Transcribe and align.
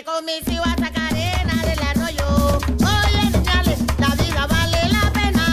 Dediqué 0.00 0.04
con 0.04 0.24
mis 0.24 0.48
hijos 0.48 0.66
a 0.66 0.76
sacar 0.76 1.12
arena 1.12 1.54
del 1.64 1.78
arroyo. 1.82 2.58
Oye, 2.80 3.30
niñales, 3.30 3.80
la 3.98 4.14
vida 4.14 4.46
vale 4.46 4.88
la 4.88 5.12
pena. 5.12 5.44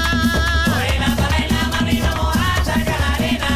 Buena 0.75 1.15
cadena, 1.15 1.69
mami, 1.71 2.01
vamos 2.01 2.35
a 2.35 2.63
sacar 2.63 3.01
arena. 3.15 3.49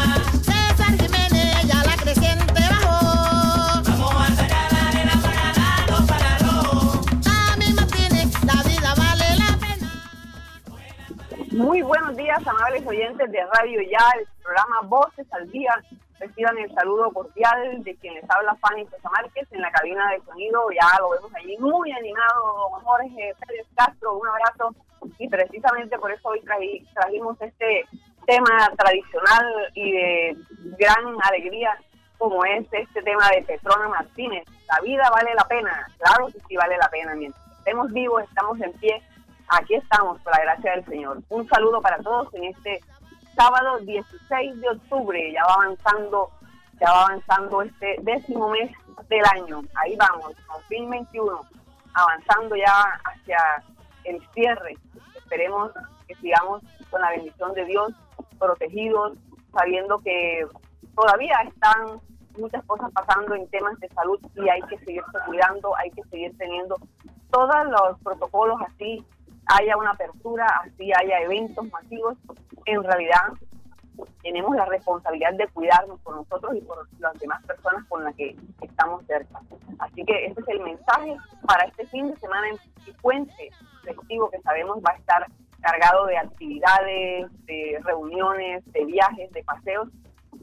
César 0.43 0.93
Jiménez 0.99 1.67
ya 1.67 1.83
la 1.83 1.95
creciente 1.97 2.53
bajó. 2.53 3.81
Vamos 3.83 4.15
a 4.15 4.35
sacar 4.35 4.69
arena 4.87 5.13
para 5.21 5.41
ganarnos 5.53 6.01
para 6.07 6.37
rojo. 6.39 7.01
Tami 7.23 7.73
Martínez, 7.73 8.43
la 8.43 8.63
vida 8.63 8.93
vale 8.95 9.35
la 9.37 9.51
pena. 9.59 9.89
Muy 11.51 11.81
buenos 11.81 12.15
días, 12.17 12.45
amables 12.45 12.85
oyentes 12.85 13.31
de 13.31 13.39
Radio 13.53 13.81
Ya, 13.89 14.05
el 14.19 14.27
programa 14.43 14.81
Voces 14.83 15.27
al 15.31 15.49
Día. 15.51 15.73
Reciban 16.21 16.55
el 16.59 16.71
saludo 16.75 17.11
cordial 17.11 17.83
de 17.83 17.95
quien 17.95 18.13
les 18.13 18.29
habla 18.29 18.55
Fanny 18.61 18.85
Sosa 18.85 19.09
Márquez 19.09 19.47
en 19.51 19.61
la 19.61 19.71
cabina 19.71 20.11
de 20.11 20.21
sonido. 20.21 20.69
Ya 20.71 20.87
lo 20.99 21.09
vemos 21.09 21.33
allí 21.33 21.57
muy 21.57 21.91
animado, 21.91 22.69
Jorge 22.83 23.33
Pérez 23.45 23.65
Castro. 23.75 24.13
Un 24.19 24.27
abrazo. 24.27 24.75
Y 25.17 25.27
precisamente 25.27 25.97
por 25.97 26.11
eso 26.11 26.29
hoy 26.29 26.39
traí- 26.41 26.85
trajimos 26.93 27.41
este 27.41 27.85
tema 28.27 28.71
tradicional 28.77 29.45
y 29.73 29.91
de 29.93 30.37
gran 30.77 31.15
alegría, 31.23 31.75
como 32.19 32.45
es 32.45 32.71
este 32.71 33.01
tema 33.01 33.27
de 33.31 33.41
Petrona 33.41 33.87
Martínez. 33.89 34.45
La 34.67 34.79
vida 34.81 35.09
vale 35.09 35.33
la 35.33 35.43
pena. 35.45 35.87
Claro 35.97 36.27
que 36.27 36.39
sí 36.47 36.55
vale 36.55 36.77
la 36.77 36.87
pena. 36.89 37.15
Mientras 37.15 37.43
estemos 37.57 37.91
vivos, 37.91 38.21
estamos 38.23 38.61
en 38.61 38.71
pie. 38.73 39.01
Aquí 39.47 39.73
estamos, 39.73 40.21
por 40.21 40.33
la 40.33 40.43
gracia 40.43 40.71
del 40.73 40.85
Señor. 40.85 41.17
Un 41.29 41.47
saludo 41.49 41.81
para 41.81 41.97
todos 41.97 42.31
en 42.35 42.43
este 42.43 42.79
sábado 43.35 43.79
16 43.79 44.61
de 44.61 44.69
octubre, 44.69 45.31
ya 45.33 45.43
va 45.45 45.53
avanzando, 45.63 46.29
ya 46.79 46.91
va 46.91 47.05
avanzando 47.05 47.61
este 47.61 47.95
décimo 48.01 48.49
mes 48.49 48.71
del 49.09 49.23
año. 49.33 49.61
Ahí 49.75 49.95
vamos, 49.95 50.35
2021, 50.69 51.41
avanzando 51.93 52.55
ya 52.55 52.99
hacia 53.03 53.63
el 54.03 54.21
cierre. 54.33 54.77
Esperemos 55.15 55.71
que 56.07 56.15
sigamos 56.15 56.61
con 56.89 57.01
la 57.01 57.11
bendición 57.11 57.53
de 57.53 57.65
Dios, 57.65 57.93
protegidos, 58.39 59.13
sabiendo 59.53 59.99
que 59.99 60.45
todavía 60.95 61.35
están 61.47 62.01
muchas 62.37 62.63
cosas 62.65 62.91
pasando 62.91 63.35
en 63.35 63.47
temas 63.49 63.77
de 63.79 63.89
salud 63.89 64.19
y 64.35 64.49
hay 64.49 64.61
que 64.63 64.77
seguirse 64.79 65.17
cuidando, 65.25 65.75
hay 65.77 65.91
que 65.91 66.03
seguir 66.03 66.35
teniendo 66.37 66.77
todos 67.29 67.65
los 67.65 67.99
protocolos 68.01 68.59
así, 68.67 69.05
haya 69.47 69.77
una 69.77 69.91
apertura, 69.91 70.45
así 70.63 70.91
haya 70.93 71.21
eventos 71.21 71.65
masivos, 71.71 72.17
en 72.65 72.83
realidad 72.83 73.33
tenemos 74.23 74.55
la 74.55 74.65
responsabilidad 74.65 75.33
de 75.33 75.47
cuidarnos 75.49 75.99
por 76.01 76.15
nosotros 76.15 76.55
y 76.55 76.61
por 76.61 76.87
las 76.99 77.13
demás 77.19 77.43
personas 77.45 77.85
con 77.87 78.03
las 78.03 78.15
que 78.15 78.35
estamos 78.61 79.05
cerca. 79.05 79.39
Así 79.79 80.03
que 80.05 80.25
este 80.25 80.41
es 80.41 80.47
el 80.47 80.61
mensaje 80.61 81.15
para 81.45 81.65
este 81.65 81.85
fin 81.87 82.09
de 82.09 82.17
semana 82.17 82.47
en 82.49 82.57
puente 83.01 83.49
festivo 83.83 84.29
que 84.29 84.41
sabemos 84.41 84.77
va 84.77 84.91
a 84.91 84.97
estar 84.97 85.25
cargado 85.61 86.05
de 86.07 86.17
actividades, 86.17 87.45
de 87.45 87.79
reuniones, 87.83 88.63
de 88.71 88.85
viajes, 88.85 89.31
de 89.31 89.43
paseos, 89.43 89.89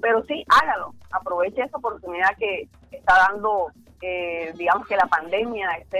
pero 0.00 0.22
sí, 0.24 0.44
hágalo, 0.48 0.94
aproveche 1.10 1.62
esa 1.62 1.76
oportunidad 1.76 2.36
que 2.38 2.68
está 2.92 3.28
dando, 3.30 3.72
eh, 4.00 4.52
digamos 4.56 4.86
que 4.86 4.96
la 4.96 5.06
pandemia, 5.06 5.72
esta 5.72 5.98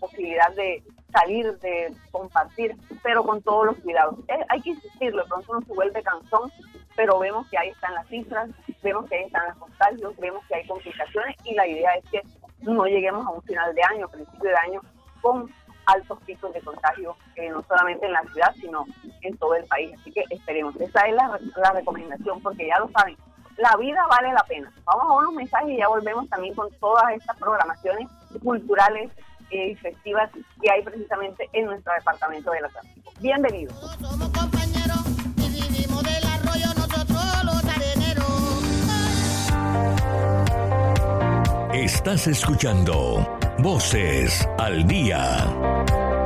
posibilidad 0.00 0.52
de 0.54 0.82
salir, 1.16 1.58
de 1.58 1.94
compartir, 2.10 2.76
pero 3.02 3.24
con 3.24 3.40
todos 3.42 3.66
los 3.66 3.76
cuidados. 3.78 4.16
Eh, 4.28 4.44
hay 4.48 4.60
que 4.60 4.70
insistirlo, 4.70 5.22
de 5.22 5.28
pronto 5.28 5.52
uno 5.52 5.66
se 5.66 5.72
vuelve 5.72 6.02
cansón, 6.02 6.50
pero 6.94 7.18
vemos 7.18 7.48
que 7.48 7.58
ahí 7.58 7.68
están 7.68 7.94
las 7.94 8.06
cifras, 8.08 8.50
vemos 8.82 9.08
que 9.08 9.16
ahí 9.16 9.24
están 9.24 9.48
los 9.48 9.56
contagios, 9.56 10.16
vemos 10.18 10.44
que 10.46 10.56
hay 10.56 10.66
complicaciones 10.66 11.36
y 11.44 11.54
la 11.54 11.66
idea 11.66 11.94
es 11.94 12.04
que 12.10 12.22
no 12.60 12.84
lleguemos 12.84 13.26
a 13.26 13.30
un 13.30 13.42
final 13.42 13.74
de 13.74 13.82
año, 13.82 14.08
principio 14.08 14.50
de 14.50 14.56
año, 14.56 14.80
con 15.20 15.50
altos 15.86 16.18
picos 16.26 16.52
de 16.52 16.60
contagio, 16.60 17.16
eh, 17.36 17.48
no 17.50 17.62
solamente 17.62 18.06
en 18.06 18.12
la 18.12 18.22
ciudad, 18.22 18.52
sino 18.60 18.84
en 19.22 19.36
todo 19.38 19.54
el 19.54 19.64
país. 19.66 19.92
Así 20.00 20.12
que 20.12 20.24
esperemos. 20.30 20.74
Esa 20.80 21.02
es 21.02 21.14
la, 21.14 21.38
la 21.56 21.72
recomendación, 21.72 22.42
porque 22.42 22.66
ya 22.66 22.78
lo 22.78 22.88
saben, 22.90 23.16
la 23.56 23.74
vida 23.76 24.04
vale 24.08 24.32
la 24.32 24.42
pena. 24.44 24.72
Vamos 24.84 25.04
a 25.08 25.12
unos 25.12 25.32
mensajes 25.32 25.70
y 25.70 25.78
ya 25.78 25.88
volvemos 25.88 26.28
también 26.28 26.54
con 26.54 26.70
todas 26.78 27.12
estas 27.12 27.36
programaciones 27.36 28.08
culturales 28.42 29.10
eh, 29.50 29.70
y 29.70 29.74
festivas 29.76 30.30
que 30.60 30.70
hay 30.70 30.82
precisamente 30.82 31.48
en 31.52 31.66
nuestro 31.66 31.92
departamento 31.94 32.50
del 32.50 32.64
Atlántico. 32.64 33.12
Bienvenidos. 33.20 33.78
Somos 34.00 34.28
compañeros 34.30 35.04
y 35.36 35.48
vivimos 35.50 36.02
del 36.02 36.24
arroyo 36.24 36.66
nosotros 36.76 37.44
los 37.44 37.64
areneros. 37.64 38.26
Estás 41.74 42.26
escuchando 42.26 43.38
Voces 43.58 44.48
al 44.58 44.86
Día. 44.86 46.25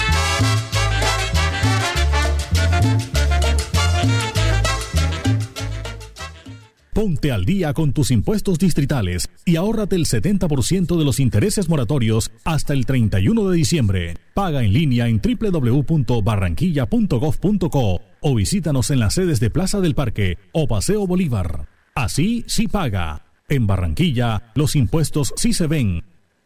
Ponte 6.93 7.31
al 7.31 7.45
día 7.45 7.73
con 7.73 7.93
tus 7.93 8.11
impuestos 8.11 8.59
distritales 8.59 9.29
y 9.45 9.55
ahórrate 9.55 9.95
el 9.95 10.05
70% 10.05 10.97
de 10.97 11.05
los 11.05 11.21
intereses 11.21 11.69
moratorios 11.69 12.31
hasta 12.43 12.73
el 12.73 12.85
31 12.85 13.47
de 13.47 13.55
diciembre. 13.55 14.17
Paga 14.33 14.61
en 14.61 14.73
línea 14.73 15.07
en 15.07 15.21
www.barranquilla.gov.co 15.21 18.01
o 18.19 18.35
visítanos 18.35 18.91
en 18.91 18.99
las 18.99 19.13
sedes 19.13 19.39
de 19.39 19.49
Plaza 19.49 19.79
del 19.79 19.95
Parque 19.95 20.37
o 20.51 20.67
Paseo 20.67 21.07
Bolívar. 21.07 21.69
Así 21.95 22.43
sí 22.47 22.67
paga. 22.67 23.23
En 23.47 23.67
Barranquilla, 23.67 24.51
los 24.53 24.75
impuestos 24.75 25.33
sí 25.37 25.53
se 25.53 25.67
ven. 25.67 26.03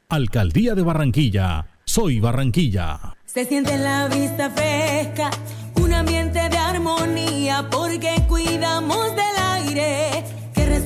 Alcaldía 0.10 0.76
de 0.76 0.84
Barranquilla. 0.84 1.70
Soy 1.86 2.20
Barranquilla. 2.20 3.16
Se 3.26 3.46
siente 3.46 3.74
en 3.74 3.84
la 3.84 4.08
vista 4.10 4.52
fresca, 4.52 5.32
un 5.82 5.92
ambiente 5.92 6.50
de 6.50 6.58
armonía, 6.58 7.68
porque 7.72 8.24
cuidamos 8.28 9.10
del 9.16 9.44
aire 9.44 10.35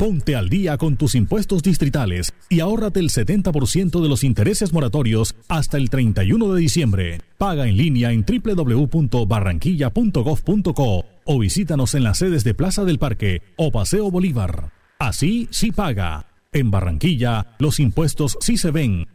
Ponte 0.00 0.34
al 0.34 0.48
día 0.48 0.76
con 0.78 0.96
tus 0.96 1.14
impuestos 1.14 1.62
distritales 1.62 2.32
y 2.48 2.60
ahórrate 2.60 3.00
el 3.00 3.10
70% 3.10 4.00
de 4.00 4.08
los 4.08 4.24
intereses 4.24 4.72
moratorios 4.72 5.34
hasta 5.46 5.76
el 5.76 5.90
31 5.90 6.54
de 6.54 6.58
diciembre. 6.58 7.20
Paga 7.36 7.68
en 7.68 7.76
línea 7.76 8.10
en 8.10 8.24
www.barranquilla.gov.co 8.24 11.04
o 11.26 11.38
visítanos 11.38 11.94
en 11.94 12.04
las 12.04 12.16
sedes 12.16 12.44
de 12.44 12.54
Plaza 12.54 12.86
del 12.86 12.98
Parque 12.98 13.42
o 13.56 13.70
Paseo 13.70 14.10
Bolívar. 14.10 14.72
Así 14.98 15.48
sí 15.50 15.70
paga. 15.70 16.28
En 16.50 16.70
Barranquilla, 16.70 17.48
los 17.58 17.78
impuestos 17.78 18.38
sí 18.40 18.56
se 18.56 18.70
ven. 18.70 19.06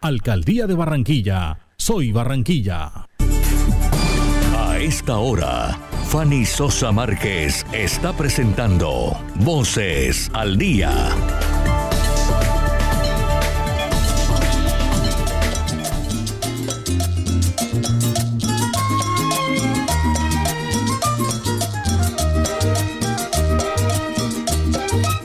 Alcaldía 0.00 0.66
de 0.66 0.74
Barranquilla. 0.74 1.68
Soy 1.76 2.10
Barranquilla. 2.10 3.06
A 4.56 4.78
esta 4.80 5.18
hora, 5.18 5.78
Fanny 6.08 6.44
Sosa 6.44 6.92
Márquez 6.92 7.64
está 7.72 8.12
presentando 8.12 9.18
Voces 9.36 10.30
al 10.34 10.58
Día. 10.58 10.90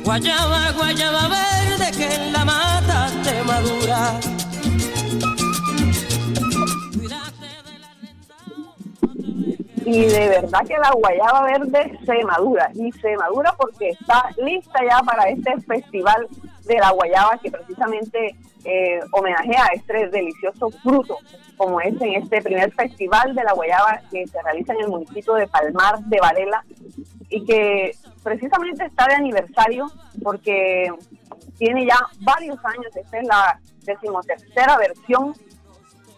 Guayaba, 0.03 0.71
guayaba 0.71 1.27
verde 1.27 1.91
que 1.97 2.15
en 2.15 2.33
la 2.33 2.45
mata 2.45 3.12
te 3.24 3.44
madura. 3.44 4.37
Y 9.88 10.04
de 10.04 10.28
verdad 10.28 10.68
que 10.68 10.78
la 10.78 10.92
guayaba 10.92 11.44
verde 11.44 11.98
se 12.06 12.24
madura 12.25 12.69
y 12.74 12.92
se 12.92 13.16
madura 13.16 13.56
porque 13.57 13.92
está 13.92 14.30
lista 14.36 14.80
ya 14.84 15.00
para 15.00 15.30
este 15.30 15.62
festival 15.62 16.28
de 16.66 16.75
la 16.75 16.92
guayaba 16.92 17.38
que 17.38 17.50
precisamente 17.50 18.36
eh, 18.66 19.00
homenajea 19.13 19.63
a 19.63 19.74
este 19.74 20.10
delicioso 20.10 20.72
fruto 20.84 21.18
como 21.56 21.80
es 21.80 21.94
en 22.01 22.16
este 22.16 22.42
primer 22.42 22.69
festival 22.74 23.34
de 23.34 23.45
la 23.45 23.54
guayaba 23.54 24.01
que 24.12 24.28
se 24.28 24.42
realiza 24.42 24.74
en 24.74 24.81
el 24.81 24.89
municipio 24.89 25.36
de 25.36 25.48
Palmar 25.48 26.00
de 26.00 26.19
Varela 26.19 26.66
y 27.30 27.45
que 27.45 27.95
precisamente 28.22 28.84
está 28.84 29.06
de 29.06 29.16
aniversario 29.16 29.89
porque 30.22 30.92
tiene 31.57 31.86
ya 31.86 31.98
varios 32.19 32.57
años, 32.66 32.94
esta 32.94 33.19
es 33.19 33.25
la 33.25 33.57
decimotercera 33.86 34.78
versión 34.78 35.34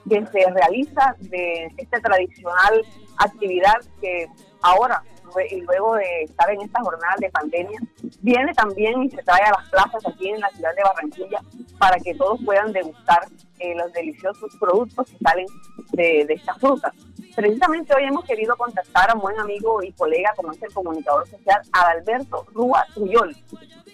que 0.10 0.26
se 0.26 0.52
realiza 0.52 1.16
de 1.20 1.72
esta 1.78 2.00
tradicional 2.00 2.86
actividad 3.18 3.78
que 4.02 4.28
ahora, 4.62 5.04
y 5.50 5.62
luego 5.62 5.96
de 5.96 6.24
estar 6.24 6.50
en 6.52 6.62
estas 6.62 6.84
jornadas 6.84 7.20
de 7.20 7.30
pandemia, 7.30 7.80
viene 8.22 8.54
también 8.54 9.04
y 9.04 9.10
se 9.10 9.22
trae 9.24 9.44
a 9.44 9.52
las 9.52 9.70
plazas 9.70 10.06
aquí 10.08 10.30
en 10.30 10.40
la 10.40 10.50
ciudad 10.50 10.76
de 10.76 10.84
Barranquilla 10.84 11.42
para 11.78 11.98
que 12.00 12.16
todos 12.16 12.40
puedan 12.44 12.74
degustar 12.74 13.28
eh, 13.60 13.76
los 13.76 13.94
deliciosos 13.94 14.56
productos 14.60 15.12
que 15.12 15.18
salen 15.20 15.46
de, 15.92 16.26
de 16.26 16.34
estas 16.34 16.58
frutas. 16.58 16.94
Precisamente 17.36 17.94
hoy 17.96 18.04
hemos 18.06 18.26
querido 18.26 18.58
contactar 18.58 19.12
a 19.12 19.14
un 19.14 19.22
buen 19.22 19.40
amigo 19.40 19.84
y 19.84 19.92
colega, 19.94 20.34
como 20.36 20.52
es 20.52 20.62
el 20.62 20.74
comunicador 20.74 21.28
social, 21.28 21.62
Adalberto 21.72 22.46
Rúa 22.54 22.86
Trujol. 22.94 23.36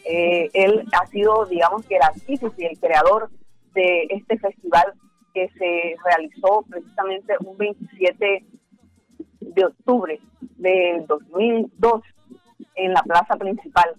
Eh, 0.06 0.50
él 0.54 0.88
ha 0.94 1.06
sido, 1.08 1.46
digamos 1.46 1.86
que 1.86 1.98
el 1.98 2.04
artífice 2.04 2.54
y 2.58 2.66
el 2.66 2.80
creador 2.80 3.30
de 3.74 4.08
este 4.10 4.38
festival 4.38 4.94
que 5.36 5.50
se 5.50 5.98
realizó 6.02 6.64
precisamente 6.70 7.36
un 7.44 7.58
27 7.58 8.46
de 9.42 9.66
octubre 9.66 10.20
del 10.56 11.06
2002 11.06 12.02
en 12.76 12.94
la 12.94 13.04
plaza 13.04 13.36
principal. 13.36 13.96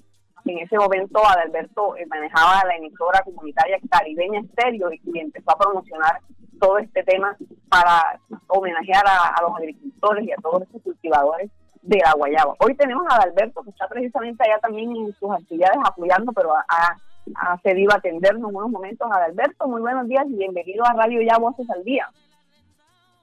En 0.47 0.59
ese 0.59 0.79
momento 0.79 1.21
Adalberto 1.27 1.95
eh, 1.97 2.07
manejaba 2.07 2.65
la 2.67 2.77
emisora 2.77 3.21
comunitaria 3.23 3.79
caribeña 3.91 4.41
Estéreo 4.41 4.91
y, 4.93 5.19
empezó 5.19 5.51
a 5.51 5.59
promocionar 5.59 6.21
todo 6.59 6.79
este 6.79 7.03
tema 7.03 7.37
para 7.69 8.19
homenajear 8.47 9.07
a, 9.07 9.35
a, 9.37 9.43
los 9.43 9.57
agricultores 9.57 10.27
y 10.27 10.33
a 10.33 10.37
todos 10.37 10.63
estos 10.63 10.81
cultivadores 10.83 11.51
de 11.83 11.99
la 11.99 12.15
guayaba. 12.15 12.55
Hoy 12.61 12.75
tenemos 12.77 13.07
a 13.11 13.17
Adalberto 13.17 13.63
que 13.63 13.71
está 13.71 13.87
precisamente 13.89 14.43
allá 14.43 14.59
también 14.59 14.97
en 14.97 15.13
sus 15.15 15.31
actividades 15.31 15.77
apoyando, 15.85 16.33
pero 16.33 16.55
ha, 16.55 16.97
ha 17.35 17.59
cedido 17.59 17.93
a 17.93 17.97
atendernos 17.97 18.53
unos 18.53 18.71
momentos. 18.71 19.09
Adalberto, 19.11 19.67
muy 19.69 19.81
buenos 19.81 20.09
días 20.09 20.25
y 20.29 20.37
bienvenido 20.37 20.85
a 20.85 20.95
Radio 20.95 21.21
Ya 21.23 21.39
Voces 21.39 21.69
al 21.71 21.85
Día. 21.85 22.09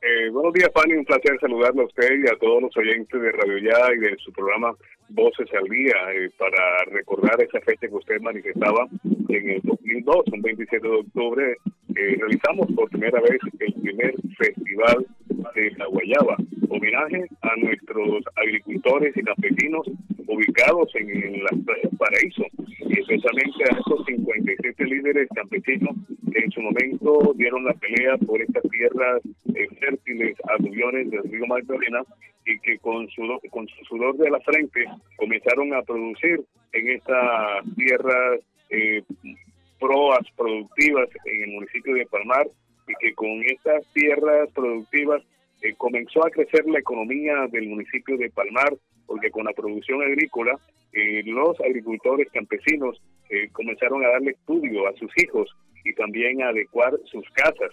Eh, 0.01 0.29
buenos 0.31 0.53
días, 0.53 0.69
Fanny. 0.73 0.95
Un 0.95 1.05
placer 1.05 1.39
saludarle 1.39 1.81
a 1.81 1.85
usted 1.85 2.09
y 2.19 2.27
a 2.27 2.37
todos 2.37 2.61
los 2.61 2.75
oyentes 2.75 3.21
de 3.21 3.31
Radio 3.31 3.57
Ya 3.59 3.93
y 3.95 3.99
de 3.99 4.17
su 4.17 4.33
programa 4.33 4.75
Voces 5.07 5.47
al 5.53 5.63
Día 5.69 5.95
eh, 6.13 6.29
para 6.37 6.83
recordar 6.91 7.41
esa 7.41 7.61
fecha 7.61 7.87
que 7.87 7.95
usted 7.95 8.19
manifestaba 8.19 8.87
en 9.29 9.49
el 9.49 9.61
2002, 9.63 10.25
un 10.33 10.41
27 10.41 10.87
de 10.87 10.95
octubre. 10.95 11.57
Eh, 11.95 12.17
realizamos 12.19 12.67
por 12.75 12.89
primera 12.89 13.21
vez 13.21 13.39
el 13.59 13.73
primer 13.75 14.13
festival 14.37 15.05
de 15.55 15.71
la 15.77 15.85
Guayaba, 15.85 16.37
homenaje 16.69 17.25
a 17.41 17.55
nuestros 17.57 18.23
agricultores 18.35 19.15
y 19.15 19.23
campesinos 19.23 19.87
ubicados 20.27 20.93
en, 20.95 21.09
en 21.09 21.43
las 21.43 21.51
playas 21.65 21.91
Paraíso, 21.97 22.43
y 22.79 22.99
especialmente 22.99 23.63
a 23.63 23.79
esos 23.79 24.05
57 24.05 24.85
líderes 24.85 25.27
campesinos 25.35 25.95
que 26.31 26.39
en 26.39 26.51
su 26.51 26.61
momento 26.61 27.33
dieron 27.35 27.65
la 27.65 27.73
pelea 27.73 28.17
por 28.17 28.41
estas 28.41 28.63
tierras 28.69 29.21
eh, 29.55 29.67
fértiles 29.79 30.35
aluviones 30.57 31.11
del 31.11 31.23
río 31.23 31.45
Magdalena 31.47 32.03
y 32.45 32.59
que 32.59 32.77
con, 32.79 33.07
sudor, 33.09 33.39
con 33.49 33.67
su 33.67 33.85
sudor 33.85 34.17
de 34.17 34.29
la 34.29 34.39
frente 34.41 34.85
comenzaron 35.15 35.73
a 35.73 35.81
producir 35.83 36.43
en 36.73 36.89
estas 36.89 37.75
tierras 37.75 38.39
eh, 38.69 39.03
proas 39.79 40.25
productivas 40.35 41.09
en 41.25 41.43
el 41.43 41.49
municipio 41.51 41.95
de 41.95 42.05
Palmar 42.07 42.47
y 42.87 42.93
que 42.99 43.13
con 43.13 43.43
estas 43.43 43.85
tierras 43.93 44.49
productivas 44.53 45.21
eh, 45.63 45.75
comenzó 45.77 46.25
a 46.25 46.29
crecer 46.29 46.65
la 46.65 46.79
economía 46.79 47.47
del 47.49 47.69
municipio 47.69 48.17
de 48.17 48.29
Palmar, 48.29 48.75
porque 49.05 49.31
con 49.31 49.45
la 49.45 49.53
producción 49.53 50.01
agrícola, 50.01 50.59
eh, 50.91 51.23
los 51.25 51.57
agricultores 51.61 52.27
campesinos 52.33 53.01
eh, 53.29 53.47
comenzaron 53.53 54.03
a 54.03 54.09
darle 54.09 54.31
estudio 54.31 54.87
a 54.87 54.93
sus 54.97 55.09
hijos 55.17 55.49
y 55.85 55.93
también 55.95 56.43
a 56.43 56.49
adecuar 56.49 56.93
sus 57.05 57.27
casas 57.29 57.71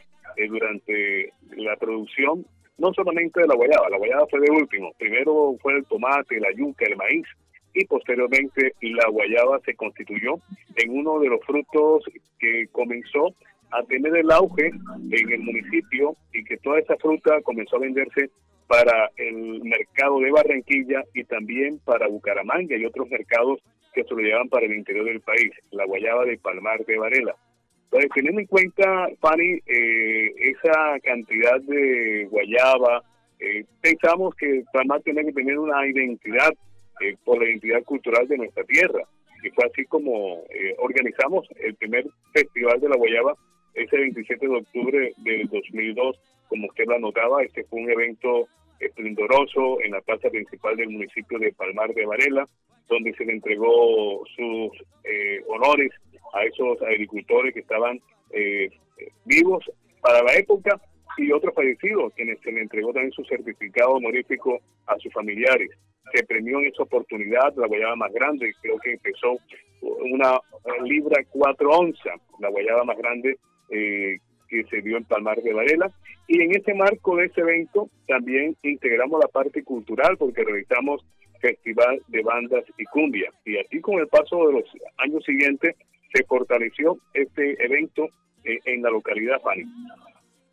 durante 0.49 1.33
la 1.57 1.77
producción, 1.77 2.47
no 2.79 2.95
solamente 2.95 3.41
de 3.41 3.49
la 3.49 3.57
guayaba, 3.57 3.91
la 3.91 3.99
guayaba 3.99 4.27
fue 4.29 4.41
de 4.41 4.51
último, 4.51 4.93
primero 4.97 5.57
fue 5.61 5.75
el 5.75 5.85
tomate, 5.85 6.39
la 6.39 6.53
yuca, 6.53 6.87
el 6.87 6.97
maíz, 6.97 7.27
y 7.75 7.85
posteriormente 7.85 8.73
la 8.81 9.09
guayaba 9.11 9.61
se 9.65 9.75
constituyó 9.75 10.39
en 10.77 10.97
uno 10.97 11.19
de 11.19 11.29
los 11.29 11.45
frutos 11.45 12.05
que 12.39 12.69
comenzó 12.71 13.35
a 13.73 13.83
tener 13.85 14.17
el 14.17 14.31
auge 14.31 14.67
en 14.67 15.33
el 15.33 15.41
municipio 15.41 16.15
y 16.33 16.45
que 16.45 16.57
toda 16.59 16.81
esa 16.81 16.97
fruta 16.97 17.41
comenzó 17.43 17.77
a 17.77 17.81
venderse 17.81 18.31
para 18.67 19.11
el 19.17 19.63
mercado 19.65 20.21
de 20.21 20.31
Barranquilla 20.31 21.03
y 21.15 21.25
también 21.25 21.81
para 21.85 22.07
Bucaramanga 22.07 22.77
y 22.77 22.85
otros 22.85 23.09
mercados 23.11 23.61
que 23.93 24.05
se 24.05 24.15
lo 24.15 24.21
llevan 24.21 24.49
para 24.49 24.67
el 24.67 24.75
interior 24.75 25.07
del 25.07 25.21
país, 25.21 25.51
la 25.73 25.85
guayaba 25.85 26.25
de 26.25 26.39
Palmar 26.39 26.85
de 26.85 26.97
Varela. 26.97 27.35
Entonces, 27.85 28.11
teniendo 28.15 28.41
en 28.41 28.47
cuenta, 28.47 29.09
Fanny, 29.21 29.59
eh, 29.67 30.33
esa 30.39 31.01
cantidad 31.03 31.61
de 31.63 32.29
guayaba, 32.31 33.03
eh, 33.41 33.65
pensamos 33.81 34.35
que 34.37 34.63
Palmar 34.73 35.03
tiene 35.03 35.25
que 35.25 35.33
tener 35.33 35.59
una 35.59 35.85
identidad 35.89 36.53
eh, 37.01 37.17
por 37.25 37.39
la 37.39 37.49
identidad 37.49 37.83
cultural 37.83 38.29
de 38.29 38.39
nuestra 38.39 38.63
tierra. 38.63 39.03
Y 39.43 39.51
fue 39.51 39.65
así 39.65 39.85
como 39.87 40.45
organizamos 40.79 41.49
el 41.59 41.75
primer 41.75 42.05
festival 42.33 42.79
de 42.79 42.91
la 42.91 42.97
guayaba 42.97 43.35
ese 43.75 43.97
27 43.97 44.47
de 44.47 44.57
octubre 44.57 45.13
del 45.19 45.49
2002, 45.49 46.21
como 46.49 46.67
usted 46.67 46.85
lo 46.87 46.97
anotaba, 46.97 47.43
este 47.43 47.65
fue 47.65 47.81
un 47.81 47.91
evento 47.91 48.49
esplendoroso 48.81 49.81
en 49.83 49.93
la 49.93 50.01
plaza 50.01 50.31
principal 50.31 50.77
del 50.77 50.91
municipio 50.91 51.39
de 51.39 51.53
Palmar 51.53 51.93
de 51.95 52.07
Varela, 52.07 52.49
donde 52.89 53.15
se 53.15 53.25
le 53.25 53.35
entregó 53.35 54.25
sus 54.37 54.73
eh, 55.05 55.41
honores 55.49 55.93
a 56.35 56.45
esos 56.45 56.81
agricultores 56.83 57.55
que 57.55 57.61
estaban 57.61 58.01
eh, 58.31 58.71
vivos 59.25 59.65
para 60.01 60.23
la 60.23 60.35
época 60.35 60.81
y 61.17 61.31
otros 61.33 61.55
fallecidos, 61.55 62.13
quienes 62.15 62.41
se 62.41 62.53
le 62.53 62.63
entregó 62.63 62.93
también 62.93 63.13
su 63.13 63.25
certificado 63.25 63.93
honorífico 63.93 64.61
a 64.87 64.97
sus 64.99 65.13
familiares. 65.13 65.71
Se 66.15 66.25
premió 66.25 66.59
en 66.59 66.69
esa 66.69 66.83
oportunidad 66.83 67.55
la 67.57 67.67
guayaba 67.67 67.97
más 67.97 68.13
grande, 68.13 68.53
creo 68.63 68.79
que 68.79 68.93
empezó 68.93 69.37
una 69.81 70.41
libra 70.85 71.23
cuatro 71.31 71.71
onzas, 71.71 72.21
la 72.41 72.49
guayaba 72.49 72.85
más 72.85 72.99
grande 72.99 73.39
eh, 73.71 74.19
que 74.49 74.65
se 74.65 74.83
dio 74.83 74.97
en 74.97 75.05
Palmar 75.05 75.41
de 75.43 75.53
Varela. 75.55 75.91
Y 76.27 76.43
en 76.43 76.55
ese 76.55 76.75
marco 76.75 77.17
de 77.17 77.27
ese 77.27 77.41
evento 77.41 77.89
también 78.07 78.57
integramos 78.63 79.21
la 79.21 79.29
parte 79.29 79.63
cultural 79.65 80.17
porque 80.19 80.45
realizamos 80.45 81.05
festival 81.41 82.01
de 82.09 82.23
bandas 82.23 82.65
y 82.77 82.85
cumbia. 82.87 83.31
Y 83.45 83.59
así 83.59 83.81
con 83.81 83.99
el 83.99 84.09
paso 84.09 84.47
de 84.49 84.53
los 84.55 84.65
años 84.99 85.25
siguientes 85.25 85.77
se 86.13 86.25
fortaleció 86.25 86.99
este 87.15 87.65
evento 87.65 88.09
eh, 88.45 88.59
en 88.65 88.83
la 88.83 88.91
localidad, 88.91 89.41
Fanny. 89.43 89.65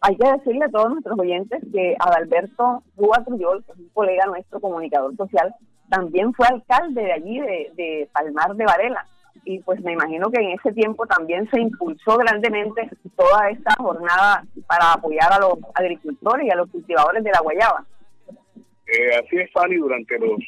Hay 0.02 0.16
que 0.16 0.32
decirle 0.32 0.66
a 0.66 0.70
todos 0.70 0.92
nuestros 0.92 1.20
oyentes 1.20 1.62
que 1.74 1.96
Adalberto 2.00 2.84
Rúa 2.96 3.24
un 3.28 3.90
colega 3.94 4.26
nuestro, 4.28 4.60
comunicador 4.60 5.16
social, 5.16 5.54
también 5.90 6.34
fue 6.34 6.46
alcalde 6.48 7.02
de 7.02 7.14
allí, 7.14 7.40
de 7.40 8.08
Palmar 8.14 8.56
de 8.56 8.66
Varela. 8.66 9.06
Y 9.46 9.60
pues 9.60 9.82
me 9.82 9.94
imagino 9.94 10.30
que 10.30 10.42
en 10.42 10.52
ese 10.52 10.72
tiempo 10.74 11.06
también 11.06 11.50
se 11.50 11.60
impulsó 11.60 12.18
grandemente 12.18 12.90
toda 13.16 13.50
esta 13.50 13.74
jornada 13.78 14.44
para 14.68 14.94
apoyar 14.94 15.32
a 15.32 15.40
los 15.40 15.60
agricultores 15.74 16.46
y 16.46 16.52
a 16.52 16.56
los 16.56 16.70
cultivadores 16.70 17.24
de 17.24 17.32
la 17.32 17.40
guayaba. 17.42 17.86
Eh, 18.88 19.10
así 19.22 19.36
es, 19.38 19.52
Fanny, 19.52 19.76
durante 19.76 20.18
los 20.18 20.40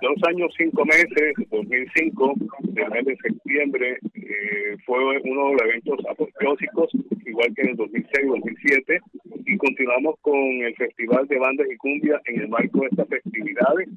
dos 0.00 0.28
años, 0.28 0.54
cinco 0.56 0.84
meses, 0.84 1.34
2005, 1.50 2.34
del 2.62 2.90
mes 2.90 3.04
de 3.06 3.16
septiembre, 3.16 3.98
eh, 4.14 4.76
fue 4.86 4.98
uno 5.24 5.48
de 5.48 5.52
los 5.52 5.62
eventos 5.62 5.98
apoteósicos, 6.08 6.90
igual 7.26 7.52
que 7.56 7.62
en 7.62 7.68
el 7.70 7.76
2006-2007, 7.76 9.00
y 9.48 9.56
continuamos 9.56 10.16
con 10.20 10.34
el 10.34 10.74
Festival 10.76 11.26
de 11.26 11.38
Bandas 11.38 11.66
y 11.72 11.76
Cumbia 11.78 12.20
en 12.26 12.42
el 12.42 12.48
marco 12.48 12.80
de 12.80 12.88
estas 12.88 13.08
festividades. 13.08 13.88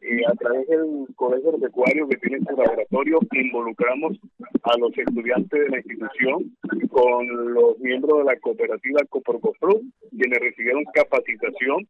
Eh, 0.00 0.22
a 0.26 0.32
través 0.32 0.66
del 0.66 1.06
Colegio 1.14 1.50
Agropecuario 1.50 2.08
que 2.08 2.16
tiene 2.16 2.38
su 2.38 2.56
laboratorio, 2.56 3.20
involucramos 3.32 4.16
a 4.62 4.78
los 4.78 4.96
estudiantes 4.96 5.60
de 5.60 5.68
la 5.68 5.76
institución 5.76 6.56
con 6.88 7.52
los 7.52 7.78
miembros 7.80 8.20
de 8.20 8.24
la 8.24 8.40
cooperativa 8.40 9.00
Coporcofru, 9.10 9.82
quienes 10.08 10.38
recibieron 10.38 10.84
capacitación 10.94 11.86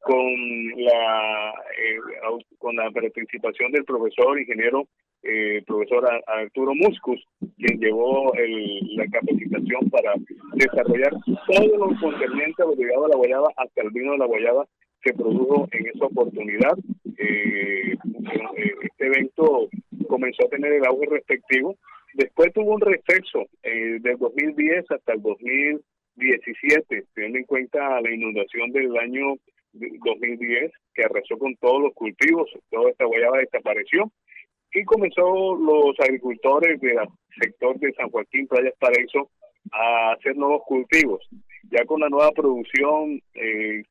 con 0.00 0.26
la 0.76 1.50
eh, 1.50 1.98
con 2.58 2.76
la 2.76 2.90
participación 2.90 3.72
del 3.72 3.84
profesor 3.84 4.38
ingeniero 4.38 4.86
eh, 5.22 5.62
profesor 5.66 6.08
Arturo 6.26 6.74
Muscus 6.74 7.22
quien 7.56 7.78
llevó 7.80 8.32
el- 8.34 8.96
la 8.96 9.06
capacitación 9.06 9.90
para 9.90 10.12
desarrollar 10.54 11.12
todo 11.46 11.76
lo 11.78 11.98
concerniente 12.00 12.62
a 12.62 12.66
la 13.08 13.16
guayaba 13.16 13.48
hasta 13.56 13.82
el 13.82 13.90
vino 13.90 14.12
de 14.12 14.18
la 14.18 14.26
guayaba 14.26 14.66
que 15.02 15.12
produjo 15.14 15.68
en 15.72 15.86
esa 15.86 16.06
oportunidad. 16.06 16.76
Eh, 17.18 17.92
eh, 17.92 18.74
este 18.82 19.06
evento 19.06 19.68
comenzó 20.08 20.46
a 20.46 20.50
tener 20.50 20.72
el 20.72 20.84
auge 20.86 21.06
respectivo. 21.06 21.76
Después 22.14 22.52
tuvo 22.52 22.74
un 22.74 22.80
receso 22.80 23.46
eh, 23.62 23.98
del 24.00 24.16
2010 24.18 24.90
hasta 24.90 25.12
el 25.14 25.22
2017 25.22 27.04
teniendo 27.14 27.38
en 27.38 27.44
cuenta 27.44 28.00
la 28.00 28.10
inundación 28.10 28.70
del 28.72 28.96
año 28.96 29.34
2010 29.72 30.72
que 30.94 31.04
arrasó 31.04 31.36
con 31.38 31.54
todos 31.56 31.82
los 31.82 31.92
cultivos, 31.94 32.50
toda 32.70 32.90
esta 32.90 33.04
guayaba 33.04 33.38
desapareció 33.38 34.10
y 34.76 34.84
comenzó 34.84 35.56
los 35.56 35.98
agricultores 36.00 36.78
del 36.80 36.98
sector 37.40 37.78
de 37.78 37.92
San 37.94 38.10
Joaquín, 38.10 38.46
Playas 38.46 38.74
Paraíso, 38.78 39.30
a 39.72 40.12
hacer 40.12 40.36
nuevos 40.36 40.62
cultivos. 40.66 41.26
Ya 41.70 41.84
con 41.86 42.00
la 42.00 42.10
nueva 42.10 42.30
producción 42.32 43.20
eh, 43.34 43.82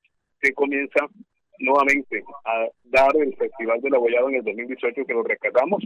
se 0.41 0.53
comienza 0.53 1.07
nuevamente 1.57 2.23
a 2.45 2.67
dar 2.83 3.15
el 3.17 3.35
Festival 3.35 3.81
de 3.81 3.89
la 3.89 3.97
Guayaba 3.97 4.29
en 4.29 4.35
el 4.35 4.43
2018 4.43 5.05
que 5.05 5.13
lo 5.13 5.23
rescatamos 5.23 5.83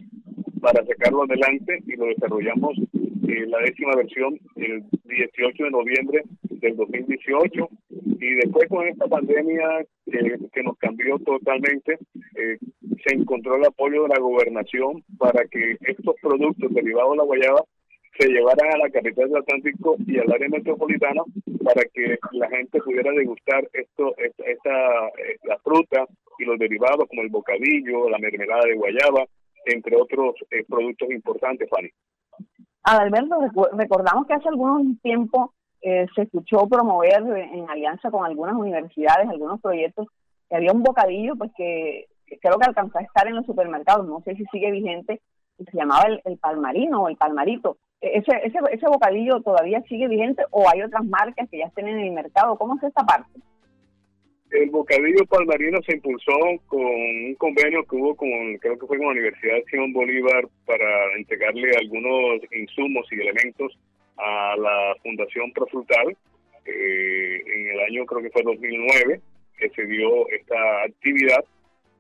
para 0.60 0.86
sacarlo 0.86 1.24
adelante 1.24 1.80
y 1.88 1.96
lo 1.96 2.08
desarrollamos 2.08 2.78
eh, 2.78 3.46
la 3.48 3.60
décima 3.60 3.96
versión 3.96 4.38
el 4.58 4.84
18 5.06 5.64
de 5.64 5.72
noviembre 5.72 6.24
del 6.60 6.76
2018 6.76 7.70
y 7.90 8.34
después 8.36 8.68
con 8.70 8.88
esta 8.88 9.08
pandemia 9.08 9.86
que, 10.06 10.38
que 10.52 10.64
nos 10.64 10.78
cambió 10.78 11.18
totalmente 11.20 11.98
eh, 12.36 12.58
se 13.06 13.16
encontró 13.16 13.56
el 13.56 13.66
apoyo 13.66 14.04
de 14.04 14.10
la 14.10 14.20
gobernación 14.20 15.04
para 15.18 15.46
que 15.46 15.78
estos 15.82 16.16
productos 16.22 16.74
derivados 16.74 17.12
de 17.12 17.18
la 17.18 17.24
guayaba 17.24 17.64
se 18.18 18.28
llevaran 18.28 18.74
a 18.74 18.78
la 18.78 18.90
capital 18.90 19.30
del 19.30 19.42
Atlántico 19.42 19.96
y 20.06 20.18
al 20.18 20.32
área 20.32 20.50
metropolitana 20.50 21.24
para 21.64 21.84
que 21.94 22.18
la 22.34 22.50
gente 22.50 22.82
pudiera 22.82 23.12
degustar 23.12 23.68
esto, 23.72 24.14
esta, 24.18 24.44
esta, 24.44 25.08
eh, 25.08 25.38
la 25.44 25.58
fruta 25.60 26.06
y 26.38 26.46
los 26.46 26.60
derivados 26.60 27.08
como 27.08 27.22
el 27.22 27.30
bocadillo, 27.30 28.10
la 28.10 28.18
mermelada 28.18 28.66
de 28.66 28.76
guayaba, 28.76 29.26
entre 29.66 29.96
otros 29.96 30.36
eh, 30.52 30.66
productos 30.68 31.10
importantes, 31.12 31.70
Fanny. 31.70 31.90
Adalberto, 32.84 33.40
recordamos 33.74 34.26
que 34.28 34.34
hace 34.34 34.50
algún 34.50 34.98
tiempo 35.00 35.54
eh, 35.82 36.08
se 36.16 36.24
escuchó 36.24 36.68
promover 36.68 37.22
en 37.54 37.70
alianza 37.70 38.12
con 38.12 38.26
algunas 38.26 38.56
universidades, 38.56 39.30
algunos 39.30 39.62
proyectos, 39.62 40.08
que 40.50 40.56
había 40.56 40.72
un 40.72 40.84
bocadillo 40.84 41.36
pues 41.36 41.52
que, 41.56 42.08
que 42.26 42.38
creo 42.40 42.58
que 42.58 42.66
alcanzó 42.66 42.98
a 42.98 43.04
estar 43.04 43.28
en 43.28 43.36
los 43.36 43.46
supermercados, 43.46 44.08
no 44.08 44.22
sé 44.22 44.36
si 44.36 44.46
sigue 44.46 44.72
vigente, 44.72 45.22
y 45.58 45.66
se 45.66 45.78
llamaba 45.78 46.04
el, 46.08 46.22
el 46.26 46.38
palmarino 46.38 47.04
o 47.04 47.10
el 47.10 47.18
palmarito. 47.18 47.78
Eh, 48.02 48.12
Ese, 48.16 48.32
ese, 48.44 48.60
¿Ese 48.72 48.88
bocadillo 48.88 49.42
todavía 49.42 49.82
sigue 49.84 50.08
vigente 50.08 50.44
o 50.52 50.68
hay 50.70 50.82
otras 50.82 51.06
marcas 51.06 51.50
que 51.50 51.60
ya 51.60 51.66
estén 51.66 51.88
en 51.88 52.00
el 52.00 52.12
mercado? 52.12 52.58
¿Cómo 52.58 52.76
es 52.78 52.84
esta 52.84 53.04
parte? 53.06 53.30
El 54.52 54.72
bocadillo 54.72 55.26
palmarino 55.30 55.78
se 55.86 55.96
impulsó 55.96 56.34
con 56.66 56.82
un 56.82 57.36
convenio 57.36 57.84
que 57.84 57.96
hubo 57.96 58.16
con, 58.16 58.30
creo 58.60 58.80
que 58.80 58.88
fue 58.88 58.98
con 58.98 59.06
la 59.06 59.12
Universidad 59.12 59.58
Simón 59.70 59.94
Bolívar 59.94 60.48
para 60.66 61.16
entregarle 61.18 61.70
algunos 61.78 62.42
insumos 62.52 63.06
y 63.12 63.22
elementos 63.22 63.78
a 64.20 64.56
la 64.58 64.96
Fundación 65.02 65.52
Profrutal 65.54 66.16
eh, 66.66 67.42
en 67.46 67.70
el 67.70 67.80
año 67.82 68.06
creo 68.06 68.22
que 68.22 68.30
fue 68.32 68.44
2009 68.44 69.20
que 69.58 69.70
se 69.72 69.86
dio 69.86 70.28
esta 70.30 70.84
actividad. 70.84 71.44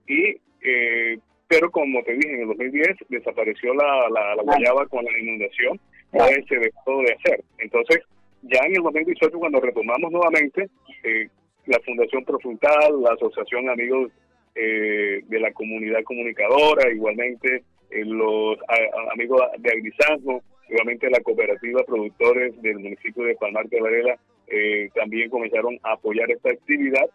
Y 0.08 0.38
eh, 0.62 1.18
pero 1.48 1.72
como 1.72 2.04
te 2.04 2.14
dije 2.14 2.34
en 2.36 2.42
el 2.42 2.48
2010 2.48 2.98
desapareció 3.10 3.74
la, 3.74 4.10
la, 4.10 4.36
la 4.36 4.44
guayaba 4.44 4.86
con 4.88 5.04
la 5.06 5.18
inundación 5.20 5.80
ya 6.14 6.28
se 6.48 6.58
dejó 6.60 7.02
de 7.04 7.14
hacer. 7.14 7.44
Entonces 7.60 8.00
ya 8.44 8.60
en 8.66 8.76
el 8.76 8.84
2018 8.84 9.38
cuando 9.40 9.60
retomamos 9.60 10.12
nuevamente 10.12 10.70
eh, 11.04 11.28
la 11.66 11.80
Fundación 11.82 12.24
Profrutal, 12.26 13.02
la 13.02 13.14
Asociación 13.14 13.70
Amigos 13.70 14.12
eh, 14.56 15.22
de 15.28 15.40
la 15.40 15.52
Comunidad 15.54 16.04
Comunicadora, 16.04 16.92
igualmente 16.92 17.62
eh, 17.92 18.06
los 18.06 18.58
a- 18.68 18.74
a- 18.74 19.14
amigos 19.14 19.42
de 19.60 19.70
Agrizazgo, 19.70 20.42
igualmente 20.70 21.10
la 21.10 21.20
cooperativa 21.22 21.84
productores 21.84 22.62
del 22.62 22.80
municipio 22.80 23.24
de 23.24 23.36
Palmar 23.36 23.68
de 23.70 23.82
Varela, 23.82 24.20
eh, 24.48 24.90
también 24.96 25.30
comenzaron 25.30 25.80
a 25.84 25.94
apoyar 25.94 26.30
esta 26.32 26.52
actividad 26.52 27.10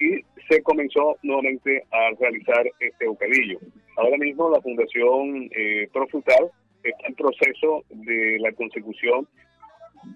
y 0.00 0.24
se 0.48 0.62
comenzó 0.62 1.16
nuevamente 1.22 1.84
a 1.90 2.10
realizar 2.18 2.66
este 2.80 3.06
bocadillo. 3.06 3.58
Ahora 3.96 4.16
mismo 4.18 4.50
la 4.50 4.60
Fundación 4.60 5.48
eh, 5.52 5.88
Profrutal 5.92 6.50
está 6.82 7.06
en 7.06 7.14
proceso 7.14 7.84
de 7.90 8.38
la 8.40 8.52
consecución 8.52 9.26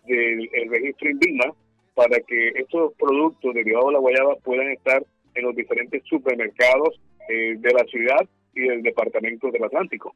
del 0.07 0.49
el 0.53 0.71
registro 0.71 1.11
INVIMA 1.11 1.55
para 1.95 2.21
que 2.21 2.49
estos 2.57 2.93
productos 2.95 3.55
derivados 3.55 3.89
de 3.89 3.93
la 3.95 3.99
guayaba 3.99 4.37
puedan 4.37 4.71
estar 4.71 5.03
en 5.35 5.45
los 5.45 5.55
diferentes 5.55 6.03
supermercados 6.05 7.01
eh, 7.29 7.57
de 7.59 7.73
la 7.73 7.85
ciudad 7.85 8.29
y 8.55 8.63
del 8.63 8.83
departamento 8.83 9.51
del 9.51 9.65
Atlántico. 9.65 10.15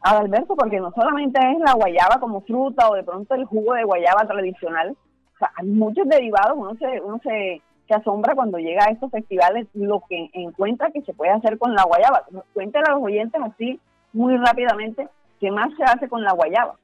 Adalberto, 0.00 0.54
porque 0.54 0.78
no 0.78 0.92
solamente 0.92 1.40
es 1.40 1.58
la 1.58 1.74
guayaba 1.74 2.20
como 2.20 2.40
fruta 2.42 2.88
o 2.88 2.94
de 2.94 3.02
pronto 3.02 3.34
el 3.34 3.44
jugo 3.46 3.74
de 3.74 3.84
guayaba 3.84 4.26
tradicional, 4.28 4.96
o 5.34 5.38
sea, 5.38 5.52
hay 5.56 5.66
muchos 5.66 6.08
derivados, 6.08 6.56
uno 6.56 6.74
se, 6.76 7.00
uno 7.00 7.20
se, 7.22 7.62
asombra 7.90 8.34
cuando 8.34 8.58
llega 8.58 8.84
a 8.84 8.90
estos 8.90 9.10
festivales 9.10 9.66
lo 9.72 10.02
que 10.10 10.28
encuentra 10.34 10.90
que 10.90 11.00
se 11.02 11.14
puede 11.14 11.32
hacer 11.32 11.56
con 11.56 11.74
la 11.74 11.84
guayaba. 11.84 12.22
Cuéntale 12.52 12.84
a 12.86 12.92
los 12.92 13.02
oyentes 13.02 13.40
así 13.42 13.80
muy 14.12 14.36
rápidamente 14.36 15.08
qué 15.40 15.50
más 15.50 15.70
se 15.74 15.84
hace 15.84 16.06
con 16.06 16.22
la 16.22 16.32
guayaba. 16.32 16.76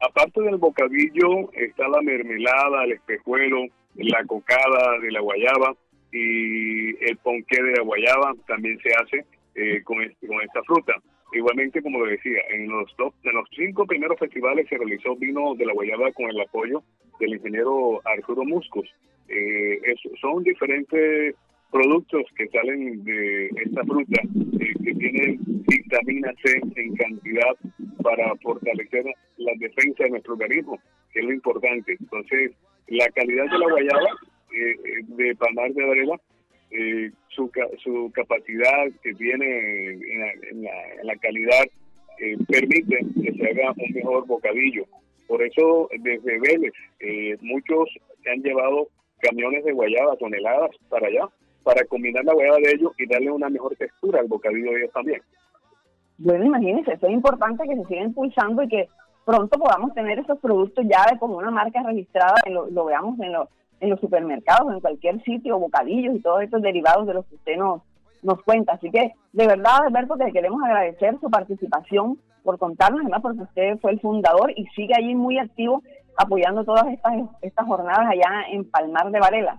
Aparte 0.00 0.40
del 0.40 0.56
bocadillo, 0.56 1.52
está 1.52 1.86
la 1.86 2.00
mermelada, 2.02 2.84
el 2.84 2.92
espejuelo, 2.92 3.66
la 3.94 4.24
cocada 4.24 4.98
de 5.00 5.12
la 5.12 5.20
guayaba 5.20 5.74
y 6.10 7.04
el 7.04 7.16
ponqué 7.18 7.62
de 7.62 7.76
la 7.76 7.82
guayaba 7.82 8.32
también 8.48 8.78
se 8.80 8.90
hace 8.94 9.26
eh, 9.54 9.82
con, 9.84 9.98
con 10.26 10.40
esta 10.42 10.62
fruta. 10.64 10.94
Igualmente, 11.32 11.82
como 11.82 12.04
le 12.04 12.12
decía, 12.12 12.40
en 12.50 12.68
los, 12.68 12.94
dos, 12.96 13.12
en 13.22 13.34
los 13.34 13.48
cinco 13.54 13.86
primeros 13.86 14.18
festivales 14.18 14.66
se 14.68 14.78
realizó 14.78 15.14
vino 15.16 15.54
de 15.54 15.66
la 15.66 15.74
guayaba 15.74 16.10
con 16.12 16.30
el 16.30 16.40
apoyo 16.40 16.82
del 17.20 17.34
ingeniero 17.34 18.00
Arturo 18.04 18.44
Muscos. 18.44 18.88
Eh, 19.28 19.78
son 20.20 20.42
diferentes 20.42 21.34
productos 21.70 22.24
que 22.36 22.48
salen 22.48 23.04
de 23.04 23.48
esta 23.48 23.84
fruta 23.84 24.22
eh, 24.22 24.72
que 24.82 24.94
tienen 24.94 25.38
vitamina 25.66 26.32
C 26.42 26.60
en 26.76 26.96
cantidad 26.96 27.56
para 28.02 28.34
fortalecer 28.36 29.04
la 29.36 29.52
defensa 29.58 30.04
de 30.04 30.10
nuestro 30.10 30.34
organismo, 30.34 30.80
que 31.12 31.20
es 31.20 31.26
lo 31.26 31.32
importante. 31.32 31.96
Entonces, 31.98 32.52
la 32.88 33.08
calidad 33.10 33.44
de 33.44 33.58
la 33.58 33.70
guayaba 33.70 34.10
eh, 34.52 34.70
eh, 34.70 35.04
de 35.08 35.36
Palmar 35.36 35.70
de 35.72 35.84
Varela, 35.84 36.20
eh, 36.70 37.10
su, 37.28 37.50
su 37.82 38.10
capacidad 38.14 38.86
que 39.02 39.14
tiene 39.14 39.90
en 39.92 40.20
la, 40.20 40.32
en 41.00 41.06
la- 41.06 41.16
calidad 41.16 41.64
eh, 42.20 42.36
permite 42.48 42.98
que 43.22 43.32
se 43.32 43.50
haga 43.50 43.72
un 43.76 43.92
mejor 43.94 44.26
bocadillo. 44.26 44.84
Por 45.26 45.42
eso, 45.42 45.88
desde 46.00 46.40
Vélez, 46.40 46.72
eh, 47.00 47.36
muchos 47.42 47.88
se 48.22 48.30
han 48.30 48.42
llevado 48.42 48.88
camiones 49.20 49.64
de 49.64 49.72
guayaba, 49.72 50.16
toneladas 50.16 50.70
para 50.88 51.06
allá, 51.08 51.28
para 51.62 51.84
combinar 51.84 52.24
la 52.24 52.32
guayaba 52.34 52.58
de 52.58 52.72
ellos 52.72 52.92
y 52.98 53.06
darle 53.06 53.30
una 53.30 53.48
mejor 53.48 53.74
textura 53.76 54.20
al 54.20 54.26
bocadillo 54.26 54.72
de 54.72 54.78
ellos 54.80 54.92
también. 54.92 55.20
Bueno, 56.18 56.44
imagínense, 56.46 56.92
eso 56.92 57.06
es 57.06 57.12
importante 57.12 57.64
que 57.68 57.76
se 57.76 57.84
siga 57.84 58.02
impulsando 58.02 58.62
y 58.62 58.68
que 58.68 58.88
pronto 59.24 59.58
podamos 59.58 59.92
tener 59.94 60.18
esos 60.18 60.38
productos 60.40 60.84
ya 60.88 61.04
como 61.18 61.36
una 61.36 61.50
marca 61.50 61.82
registrada, 61.82 62.34
y 62.46 62.50
lo, 62.50 62.68
lo 62.70 62.86
veamos 62.86 63.18
en, 63.20 63.32
lo- 63.32 63.48
en 63.80 63.90
los 63.90 64.00
supermercados, 64.00 64.72
en 64.72 64.80
cualquier 64.80 65.22
sitio, 65.22 65.58
bocadillos 65.58 66.16
y 66.16 66.20
todos 66.20 66.42
estos 66.42 66.62
derivados 66.62 67.06
de 67.06 67.14
los 67.14 67.26
que 67.26 67.36
usted 67.36 67.56
nos, 67.56 67.82
nos 68.22 68.42
cuenta. 68.42 68.74
Así 68.74 68.90
que, 68.90 69.12
de 69.32 69.46
verdad, 69.46 69.84
Alberto, 69.86 70.16
te 70.16 70.32
queremos 70.32 70.62
agradecer 70.62 71.18
su 71.20 71.30
participación 71.30 72.18
por 72.42 72.58
contarnos, 72.58 73.02
además 73.02 73.22
porque 73.22 73.42
usted 73.42 73.78
fue 73.78 73.92
el 73.92 74.00
fundador 74.00 74.52
y 74.56 74.66
sigue 74.74 74.94
allí 74.96 75.14
muy 75.14 75.38
activo 75.38 75.82
apoyando 76.16 76.64
todas 76.64 76.86
estas, 76.88 77.12
estas 77.42 77.66
jornadas 77.66 78.06
allá 78.10 78.44
en 78.50 78.64
Palmar 78.70 79.10
de 79.10 79.20
Varela. 79.20 79.58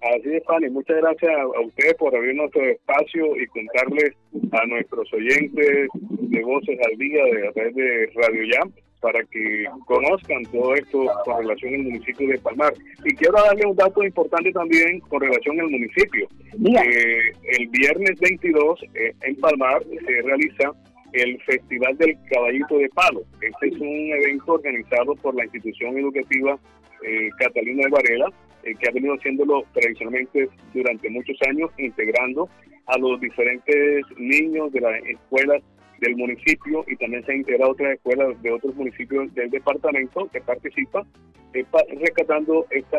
Así 0.00 0.34
es, 0.34 0.44
Fanny. 0.44 0.68
Muchas 0.68 0.98
gracias 0.98 1.32
a, 1.34 1.60
ustedes 1.60 1.94
por 1.94 2.14
abrirnos 2.14 2.46
este 2.46 2.72
espacio 2.72 3.24
y 3.36 3.46
contarles 3.46 4.12
a 4.52 4.66
nuestros 4.66 5.10
oyentes 5.14 5.88
de 5.92 6.42
Voces 6.42 6.78
al 6.86 6.98
Día 6.98 7.24
de 7.24 7.48
a 7.48 7.52
través 7.52 7.74
de 7.74 8.10
Radio 8.14 8.42
Ya 8.44 8.83
para 9.04 9.22
que 9.24 9.66
conozcan 9.84 10.42
todo 10.44 10.74
esto 10.74 11.04
con 11.26 11.42
relación 11.42 11.74
al 11.74 11.82
municipio 11.82 12.26
de 12.26 12.38
Palmar. 12.38 12.72
Y 13.04 13.14
quiero 13.14 13.34
darle 13.34 13.66
un 13.66 13.76
dato 13.76 14.02
importante 14.02 14.50
también 14.50 14.98
con 15.00 15.20
relación 15.20 15.60
al 15.60 15.68
municipio. 15.68 16.26
Eh, 16.54 17.32
el 17.58 17.68
viernes 17.68 18.18
22 18.18 18.80
eh, 18.94 19.12
en 19.20 19.36
Palmar 19.36 19.82
se 20.06 20.22
realiza 20.22 20.72
el 21.12 21.38
Festival 21.42 21.98
del 21.98 22.16
Caballito 22.30 22.78
de 22.78 22.88
Palo. 22.94 23.20
Este 23.42 23.68
es 23.68 23.74
un 23.74 24.10
evento 24.22 24.54
organizado 24.54 25.14
por 25.16 25.34
la 25.34 25.44
institución 25.44 25.98
educativa 25.98 26.58
eh, 27.02 27.28
Catalina 27.38 27.82
de 27.84 27.90
Varela, 27.90 28.32
eh, 28.62 28.74
que 28.80 28.88
ha 28.88 28.92
venido 28.92 29.16
haciéndolo 29.16 29.64
tradicionalmente 29.74 30.48
durante 30.72 31.10
muchos 31.10 31.36
años, 31.46 31.70
integrando 31.76 32.48
a 32.86 32.96
los 32.96 33.20
diferentes 33.20 34.06
niños 34.16 34.72
de 34.72 34.80
las 34.80 35.04
escuelas 35.04 35.62
del 36.00 36.16
municipio 36.16 36.84
y 36.88 36.96
también 36.96 37.24
se 37.24 37.32
han 37.32 37.38
integrado 37.38 37.72
otras 37.72 37.94
escuelas 37.94 38.40
de 38.42 38.50
otros 38.50 38.74
municipios 38.74 39.32
del 39.34 39.50
departamento 39.50 40.28
que 40.32 40.40
participan, 40.40 41.04
eh, 41.52 41.64
rescatando 41.98 42.66
esta 42.70 42.98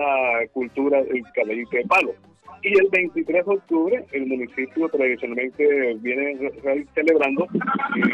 cultura 0.54 1.04
del 1.04 1.24
caballito 1.34 1.78
de 1.78 1.86
palo. 1.86 2.14
Y 2.64 2.80
el 2.80 2.90
23 2.90 3.46
de 3.46 3.52
octubre 3.54 4.06
el 4.12 4.26
municipio 4.26 4.90
tradicionalmente 4.90 5.94
viene 6.02 6.52
celebrando 6.96 7.48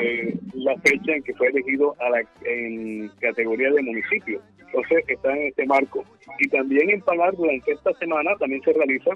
eh, 0.01 0.35
la 0.55 0.75
fecha 0.79 1.15
en 1.15 1.23
que 1.23 1.33
fue 1.35 1.47
elegido 1.47 1.95
a 1.99 2.09
la, 2.09 2.21
en 2.45 3.07
categoría 3.21 3.71
de 3.71 3.81
municipio. 3.81 4.41
Entonces 4.65 5.05
está 5.07 5.35
en 5.35 5.47
este 5.47 5.65
marco. 5.65 6.03
Y 6.39 6.49
también 6.49 6.89
en 6.89 7.01
Palar 7.01 7.33
durante 7.35 7.71
esta 7.71 7.93
semana 7.93 8.31
también 8.39 8.61
se 8.63 8.73
realiza 8.73 9.11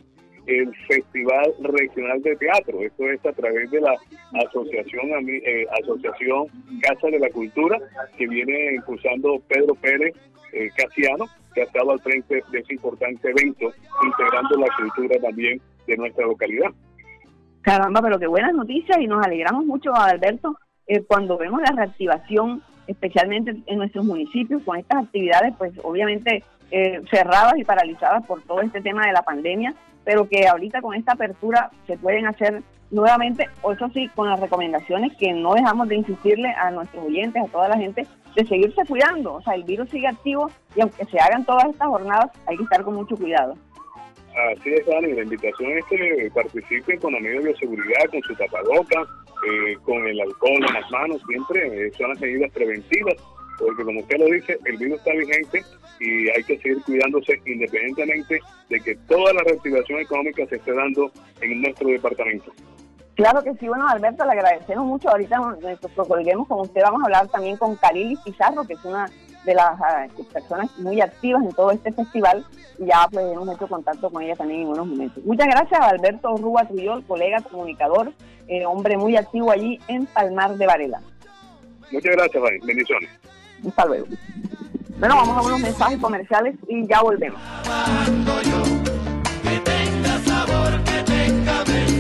el 0.48 0.76
Festival 0.88 1.54
Regional 1.62 2.22
de 2.22 2.36
Teatro. 2.36 2.80
Esto 2.82 3.10
es 3.10 3.26
a 3.26 3.32
través 3.34 3.70
de 3.72 3.82
la 3.82 3.94
Asociación 4.48 5.30
eh, 5.30 5.66
Asociación 5.82 6.48
Casa 6.82 7.08
de 7.08 7.20
la 7.20 7.30
Cultura 7.30 7.78
que 8.18 8.28
viene 8.28 8.76
impulsando 8.76 9.42
Pedro 9.48 9.76
Pérez 9.76 10.16
eh, 10.54 10.70
Casiano, 10.76 11.26
que 11.54 11.62
ha 11.62 11.66
estado 11.66 11.92
al 11.92 12.00
frente 12.00 12.44
de 12.52 12.60
ese 12.60 12.74
importante 12.74 13.30
evento, 13.30 13.72
integrando 14.04 14.58
la 14.58 14.68
cultura 14.78 15.20
también 15.20 15.62
de 15.88 15.98
nuestra 15.98 16.26
localidad. 16.26 16.70
Caramba, 17.62 18.02
pero 18.02 18.20
qué 18.20 18.28
buenas 18.28 18.54
noticias 18.54 18.98
y 19.00 19.08
nos 19.08 19.26
alegramos 19.26 19.66
mucho, 19.66 19.94
Alberto, 19.96 20.58
eh, 20.88 21.02
cuando 21.02 21.38
vemos 21.38 21.62
la 21.62 21.76
reactivación, 21.76 22.62
especialmente 22.88 23.56
en 23.66 23.78
nuestros 23.78 24.06
municipios, 24.06 24.62
con 24.64 24.78
estas 24.78 25.06
actividades, 25.06 25.54
pues 25.58 25.74
obviamente 25.84 26.44
eh, 26.72 27.02
cerradas 27.10 27.58
y 27.58 27.64
paralizadas 27.64 28.26
por 28.26 28.42
todo 28.44 28.62
este 28.62 28.82
tema 28.82 29.06
de 29.08 29.14
la 29.14 29.24
pandemia, 29.24 29.74
pero 30.06 30.30
que 30.30 30.48
ahorita 30.48 30.82
con 30.82 30.96
esta 30.96 31.14
apertura 31.14 31.72
se 31.88 31.98
pueden 31.98 32.28
hacer 32.28 32.64
nuevamente, 32.92 33.50
o 33.62 33.74
eso 33.74 33.90
sí, 33.90 34.08
con 34.16 34.30
las 34.30 34.40
recomendaciones 34.40 35.12
que 35.18 35.34
no 35.34 35.54
dejamos 35.56 35.90
de 35.90 35.96
insistirle 35.96 36.50
a 36.50 36.72
nuestros 36.72 37.04
oyentes, 37.04 37.44
a 37.44 37.48
toda 37.48 37.68
la 37.68 37.78
gente, 37.78 38.08
de 38.36 38.46
seguirse 38.46 38.86
cuidando. 38.88 39.34
O 39.34 39.42
sea, 39.42 39.56
el 39.56 39.64
virus 39.64 39.90
sigue 39.90 40.08
activo 40.08 40.50
y 40.76 40.82
aunque 40.82 41.04
se 41.06 41.20
hagan 41.20 41.44
todas 41.44 41.66
estas 41.66 41.88
jornadas, 41.88 42.32
hay 42.46 42.56
que 42.56 42.64
estar 42.64 42.84
con 42.84 42.96
mucho 42.96 43.18
cuidado. 43.18 43.56
Así 44.54 44.70
es, 44.70 44.86
Dani. 44.86 45.14
La 45.14 45.24
invitación 45.24 45.78
es 45.78 45.86
que 45.86 46.32
participen 46.34 47.00
con 47.00 47.14
medida 47.14 47.40
de 47.40 47.46
bioseguridad, 47.46 48.06
con 48.12 48.22
su 48.22 48.36
tapaboca, 48.36 49.02
eh, 49.48 49.78
con 49.84 50.06
el 50.08 50.20
alcohol 50.20 50.66
en 50.68 50.74
las 50.74 50.92
manos, 50.92 51.22
siempre 51.28 51.88
eh, 51.88 51.92
son 51.98 52.10
las 52.10 52.20
medidas 52.20 52.52
preventivas, 52.52 53.16
porque 53.58 53.84
como 53.84 54.00
usted 54.00 54.18
lo 54.18 54.26
dice, 54.26 54.58
el 54.66 54.78
virus 54.78 55.00
está 55.00 55.12
vigente 55.12 55.64
y 56.00 56.30
hay 56.30 56.44
que 56.44 56.58
seguir 56.58 56.82
cuidándose 56.84 57.40
independientemente 57.46 58.40
de 58.70 58.80
que 58.82 58.96
toda 59.08 59.34
la 59.34 59.42
reactivación 59.44 60.00
económica 60.00 60.46
se 60.48 60.58
esté 60.58 60.74
dando 60.74 61.12
en 61.42 61.62
nuestro 61.62 61.90
departamento. 61.90 62.52
Claro 63.16 63.42
que 63.44 63.54
sí, 63.56 63.68
bueno, 63.68 63.88
Alberto, 63.88 64.26
le 64.26 64.32
agradecemos 64.32 64.86
mucho. 64.86 65.10
Ahorita 65.10 65.38
nos 65.38 66.08
colguemos 66.08 66.48
con 66.48 66.60
usted. 66.62 66.82
Vamos 66.82 67.02
a 67.02 67.06
hablar 67.06 67.28
también 67.30 67.56
con 67.56 67.76
Carili 67.78 68.18
Pizarro, 68.26 68.66
que 68.66 68.74
es 68.74 68.84
una 68.84 69.10
de 69.46 69.56
las 69.56 69.80
ah, 69.80 70.08
personas 70.34 70.78
muy 70.80 71.00
activas 71.00 71.44
en 71.44 71.54
todo 71.54 71.72
este 71.72 71.94
festival. 71.94 72.46
Y 72.78 72.88
ya 72.88 73.08
pues 73.10 73.26
hemos 73.32 73.56
hecho 73.56 73.68
contacto 73.68 74.10
con 74.10 74.22
ella 74.22 74.36
también 74.36 74.64
en 74.64 74.68
unos 74.68 74.88
momentos. 74.88 75.24
Muchas 75.24 75.48
gracias 75.48 75.80
a 75.80 75.88
Alberto 75.88 76.36
Rúa 76.36 76.68
Trujol, 76.68 77.06
colega 77.06 77.40
comunicador, 77.50 78.12
eh, 78.50 78.66
hombre 78.66 78.98
muy 78.98 79.16
activo 79.16 79.50
allí 79.50 79.80
en 79.88 80.08
Palmar 80.08 80.58
de 80.58 80.66
Varela. 80.66 81.02
Muchas 81.92 82.16
gracias. 82.16 82.44
Bendiciones. 82.66 83.10
Hasta 83.68 83.86
luego. 83.86 84.08
Bueno, 85.00 85.16
vamos 85.16 85.38
a 85.38 85.42
unos 85.42 85.60
mensajes 85.60 86.00
comerciales 86.00 86.56
y 86.68 86.88
ya 86.88 87.02
volvemos. 87.02 87.40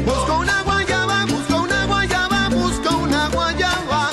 Busco 0.05 0.39
una 0.39 0.63
guayaba, 0.63 1.25
busco 1.25 1.61
una 1.61 1.85
guayaba, 1.85 2.49
busco 2.49 2.97
una 2.97 3.29
guayaba 3.29 4.09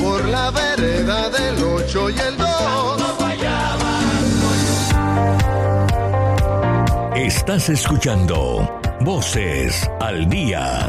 por 0.00 0.24
la 0.26 0.50
vereda 0.50 1.30
del 1.30 1.64
8 1.64 2.10
y 2.10 2.18
el 2.18 2.36
2. 2.36 2.46
Estás 7.16 7.68
escuchando 7.68 8.80
Voces 9.00 9.90
al 10.00 10.28
Día. 10.28 10.88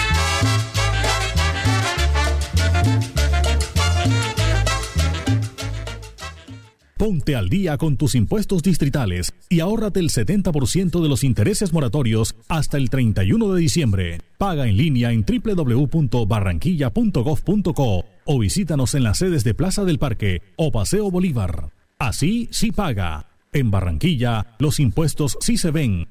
Ponte 7.01 7.35
al 7.35 7.49
día 7.49 7.77
con 7.79 7.97
tus 7.97 8.13
impuestos 8.13 8.61
distritales 8.61 9.33
y 9.49 9.61
ahórrate 9.61 9.99
el 9.99 10.11
70% 10.11 11.01
de 11.01 11.09
los 11.09 11.23
intereses 11.23 11.73
moratorios 11.73 12.35
hasta 12.47 12.77
el 12.77 12.91
31 12.91 13.53
de 13.53 13.59
diciembre. 13.59 14.19
Paga 14.37 14.67
en 14.67 14.77
línea 14.77 15.11
en 15.11 15.25
www.barranquilla.gov.co 15.25 18.05
o 18.25 18.39
visítanos 18.39 18.93
en 18.93 19.01
las 19.01 19.17
sedes 19.17 19.43
de 19.43 19.55
Plaza 19.55 19.83
del 19.83 19.97
Parque 19.97 20.43
o 20.57 20.71
Paseo 20.71 21.09
Bolívar. 21.09 21.71
Así 21.97 22.47
sí 22.51 22.71
paga. 22.71 23.31
En 23.51 23.71
Barranquilla, 23.71 24.55
los 24.59 24.79
impuestos 24.79 25.39
sí 25.41 25.57
se 25.57 25.71
ven. 25.71 26.07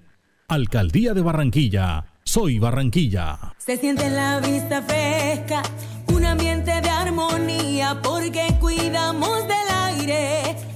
Alcaldía 0.49 1.15
de 1.15 1.23
Barranquilla. 1.23 2.07
Soy 2.25 2.59
Barranquilla. 2.59 3.55
Se 3.59 3.77
siente 3.77 4.07
en 4.07 4.17
la 4.17 4.41
vista 4.41 4.83
fresca, 4.83 5.63
un 6.09 6.25
ambiente 6.25 6.81
de 6.81 6.91
armonía, 6.91 8.01
porque 8.03 8.57
cuidamos 8.59 9.47
del 9.47 9.69
aire 9.85 10.70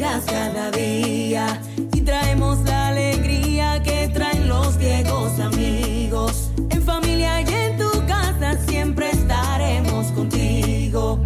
cada 0.00 0.70
día 0.72 1.60
y 1.92 2.00
traemos 2.00 2.58
la 2.64 2.88
alegría 2.88 3.82
que 3.82 4.08
traen 4.08 4.48
los 4.48 4.76
viejos 4.76 5.38
amigos. 5.38 6.50
En 6.70 6.82
familia 6.82 7.40
y 7.42 7.48
en 7.48 7.78
tu 7.78 7.90
casa 8.06 8.58
siempre 8.66 9.10
estaremos 9.10 10.06
contigo. 10.08 11.24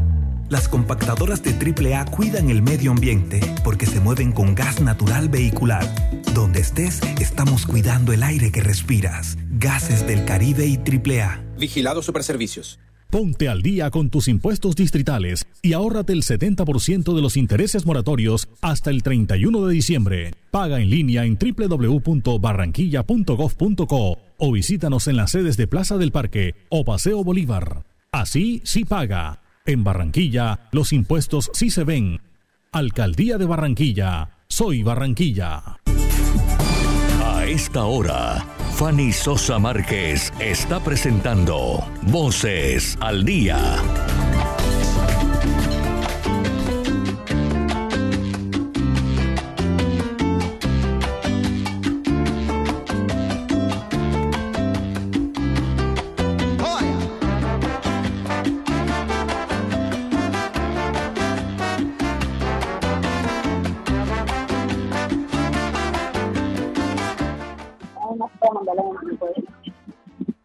Las 0.51 0.69
Las 0.69 0.69
compactadoras 0.69 1.43
de 1.43 1.53
AAA 1.53 2.07
cuidan 2.07 2.51
el 2.51 2.63
medio 2.63 2.91
ambiente 2.91 3.41
porque 3.65 3.87
se 3.87 4.01
mueven 4.01 4.33
con 4.33 4.55
gas 4.55 4.81
natural 4.81 5.29
vehicular. 5.29 5.87
Donde 6.35 6.61
estés, 6.61 7.01
estamos 7.21 7.67
cuidando 7.67 8.13
el 8.13 8.23
aire 8.23 8.53
que 8.53 8.61
respiras. 8.61 9.39
Gases 9.51 10.07
del 10.07 10.25
Caribe 10.25 10.67
y 10.67 10.77
AAA. 10.77 11.41
Vigilado 11.59 12.03
Superservicios. 12.03 12.79
Ponte 13.11 13.49
al 13.49 13.63
día 13.63 13.91
con 13.91 14.11
tus 14.11 14.29
impuestos 14.29 14.77
distritales 14.77 15.47
y 15.63 15.73
ahórrate 15.73 16.13
el 16.13 16.23
70% 16.23 17.15
de 17.15 17.23
los 17.23 17.39
intereses 17.39 17.87
moratorios 17.87 18.51
hasta 18.61 18.91
el 18.91 19.03
31 19.03 19.65
de 19.65 19.73
diciembre. 19.73 20.35
Paga 20.51 20.79
en 20.79 20.91
línea 20.91 21.25
en 21.25 21.39
www.barranquilla.gov.co 21.39 24.19
o 24.37 24.53
visítanos 24.53 25.09
en 25.09 25.17
las 25.17 25.31
sedes 25.31 25.57
de 25.57 25.67
Plaza 25.67 25.97
del 25.97 26.13
Parque 26.13 26.55
o 26.69 26.85
Paseo 26.85 27.25
Bolívar. 27.25 27.87
Así 28.13 28.61
sí 28.65 28.85
paga. 28.85 29.41
En 29.65 29.85
Barranquilla, 29.85 30.69
los 30.73 30.93
impuestos 30.93 31.51
sí 31.55 31.71
se 31.71 31.85
ven. 31.85 32.21
Alcaldía 32.73 33.39
de 33.39 33.47
Barranquilla. 33.47 34.37
Soy 34.49 34.83
Barranquilla. 34.83 35.79
A 37.25 37.47
esta 37.47 37.85
hora, 37.85 38.45
Fanny 38.79 39.13
Sosa 39.13 39.59
Márquez 39.59 40.33
está 40.39 40.79
presentando 40.79 41.85
Voces 42.03 42.97
al 43.01 43.25
Día. 43.25 43.59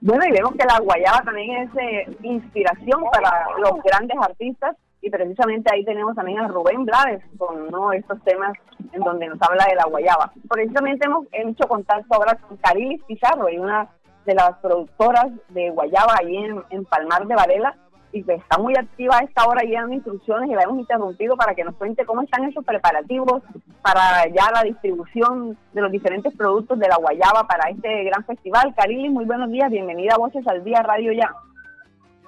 Bueno, 0.06 0.26
y 0.28 0.32
vemos 0.34 0.52
que 0.52 0.66
la 0.66 0.80
guayaba 0.80 1.22
también 1.22 1.64
es 1.64 1.70
eh, 1.78 2.18
inspiración 2.24 3.06
para 3.10 3.46
los 3.58 3.82
grandes 3.82 4.18
artistas 4.22 4.76
y 5.02 5.10
precisamente 5.10 5.74
ahí 5.74 5.86
tenemos 5.86 6.14
también 6.14 6.42
a 6.42 6.50
Rubén 6.50 6.84
Blades 6.84 7.24
con 7.38 7.70
uno 7.70 7.92
de 7.92 8.00
estos 8.00 8.22
temas 8.26 8.52
en 8.92 9.00
donde 9.00 9.28
nos 9.28 9.42
habla 9.42 9.66
de 9.66 9.76
la 9.76 9.86
guayaba. 9.86 10.34
Precisamente 10.50 11.06
hemos 11.06 11.26
hecho 11.32 11.70
contacto 11.70 12.16
ahora 12.16 12.36
con 12.36 12.58
Carilis 12.58 13.02
Pizarro, 13.06 13.48
y 13.48 13.58
una 13.58 13.88
de 14.26 14.36
las 14.36 14.58
productoras 14.58 15.28
de 15.48 15.70
guayaba 15.70 16.16
ahí 16.20 16.36
en, 16.36 16.62
en 16.72 16.84
Palmar 16.84 17.26
de 17.26 17.36
Varela, 17.36 17.78
y 18.14 18.24
que 18.24 18.36
está 18.36 18.58
muy 18.60 18.76
activa 18.78 19.18
a 19.18 19.24
esta 19.26 19.44
hora 19.46 19.64
dando 19.70 19.96
instrucciones 19.96 20.50
y 20.50 20.54
la 20.54 20.62
hemos 20.64 20.78
interrumpido 20.78 21.36
para 21.36 21.56
que 21.56 21.64
nos 21.64 21.76
cuente 21.76 22.06
cómo 22.06 22.22
están 22.22 22.44
esos 22.46 22.64
preparativos 22.64 23.42
para 23.82 24.28
ya 24.28 24.52
la 24.54 24.62
distribución 24.64 25.58
de 25.74 25.82
los 25.82 25.92
diferentes 25.92 26.34
productos 26.36 26.78
de 26.80 26.88
la 26.88 26.98
guayaba 26.98 27.46
para 27.48 27.70
este 27.72 28.04
gran 28.04 28.24
festival. 28.24 28.74
Carili, 28.76 29.10
muy 29.10 29.26
buenos 29.26 29.50
días, 29.50 29.70
bienvenida 29.72 30.14
a 30.14 30.20
Voces 30.20 30.48
al 30.48 30.64
Día 30.64 30.82
Radio 30.84 31.12
Ya. 31.12 31.34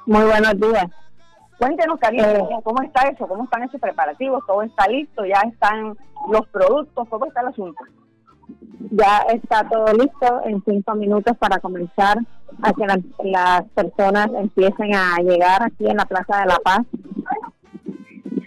Muy 0.07 0.23
buenos 0.25 0.59
días. 0.59 0.87
Cuéntenos, 1.59 1.99
Carili, 1.99 2.23
Eh. 2.23 2.37
¿cómo- 2.39 2.61
¿cómo 2.63 2.81
está 2.81 3.07
eso? 3.07 3.27
¿Cómo 3.27 3.43
están 3.45 3.63
esos 3.63 3.79
preparativos? 3.79 4.43
¿Todo 4.45 4.63
está 4.63 4.87
listo? 4.87 5.23
¿Ya 5.23 5.39
están 5.47 5.95
los 6.31 6.47
productos? 6.49 7.07
¿Cómo 7.09 7.25
está 7.27 7.41
el 7.41 7.47
asunto? 7.47 7.83
Ya 8.91 9.19
está 9.29 9.67
todo 9.69 9.93
listo 9.93 10.41
en 10.45 10.63
cinco 10.63 10.95
minutos 10.95 11.35
para 11.38 11.59
comenzar 11.59 12.17
a 12.61 12.73
que 12.73 12.85
las, 13.23 13.63
personas 13.73 14.29
empiecen 14.33 14.95
a 14.95 15.17
llegar 15.17 15.63
aquí 15.63 15.88
en 15.88 15.97
la 15.97 16.05
Plaza 16.05 16.41
de 16.41 16.45
la 16.45 16.57
Paz 16.63 16.81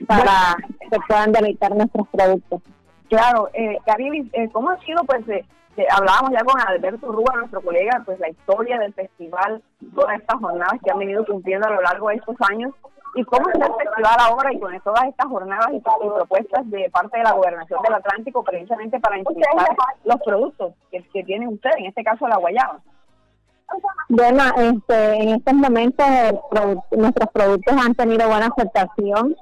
para 0.06 0.56
que 0.90 0.98
puedan 1.06 1.32
deleitar 1.32 1.74
nuestros 1.74 2.08
productos. 2.08 2.62
Claro, 3.08 3.48
eh, 3.54 3.78
eh, 4.32 4.48
¿cómo 4.52 4.70
ha 4.70 4.78
sido? 4.80 5.02
Pues 5.04 5.26
eh, 5.28 5.44
eh, 5.78 5.86
hablábamos 5.90 6.32
ya 6.32 6.44
con 6.44 6.60
Alberto 6.60 7.12
Rúa, 7.12 7.36
nuestro 7.36 7.60
colega, 7.60 8.02
pues 8.04 8.18
la 8.18 8.28
historia 8.28 8.78
del 8.80 8.92
festival, 8.94 9.62
todas 9.94 10.18
estas 10.18 10.40
jornadas 10.40 10.74
que 10.84 10.90
han 10.90 10.98
venido 10.98 11.24
cumpliendo 11.24 11.68
a 11.68 11.70
lo 11.70 11.82
largo 11.82 12.08
de 12.08 12.16
estos 12.16 12.34
años. 12.50 12.74
¿Y 13.14 13.24
cómo 13.24 13.48
está 13.48 13.66
el 13.66 13.72
festival 13.74 14.16
ahora 14.20 14.52
y 14.52 14.60
con 14.60 14.80
todas 14.80 15.04
estas 15.04 15.26
jornadas 15.26 15.68
y, 15.72 15.80
propuestas 15.80 16.70
de 16.70 16.90
parte 16.90 17.18
de 17.18 17.24
la 17.24 17.32
Gobernación 17.32 17.82
del 17.82 17.94
Atlántico 17.94 18.44
precisamente 18.44 19.00
para 19.00 19.18
impulsar 19.18 19.52
los 20.04 20.16
productos 20.24 20.74
que, 20.90 21.02
que 21.12 21.24
tiene 21.24 21.48
usted, 21.48 21.70
en 21.78 21.86
este 21.86 22.04
caso 22.04 22.28
la 22.28 22.36
guayaba? 22.36 22.78
Bueno, 24.08 24.42
este, 24.56 25.22
en 25.22 25.28
estos 25.36 25.54
momentos 25.54 26.06
produ- 26.50 26.82
nuestros 26.92 27.28
productos 27.30 27.74
han 27.76 27.94
tenido 27.94 28.28
buena 28.28 28.46
aceptación, 28.46 29.36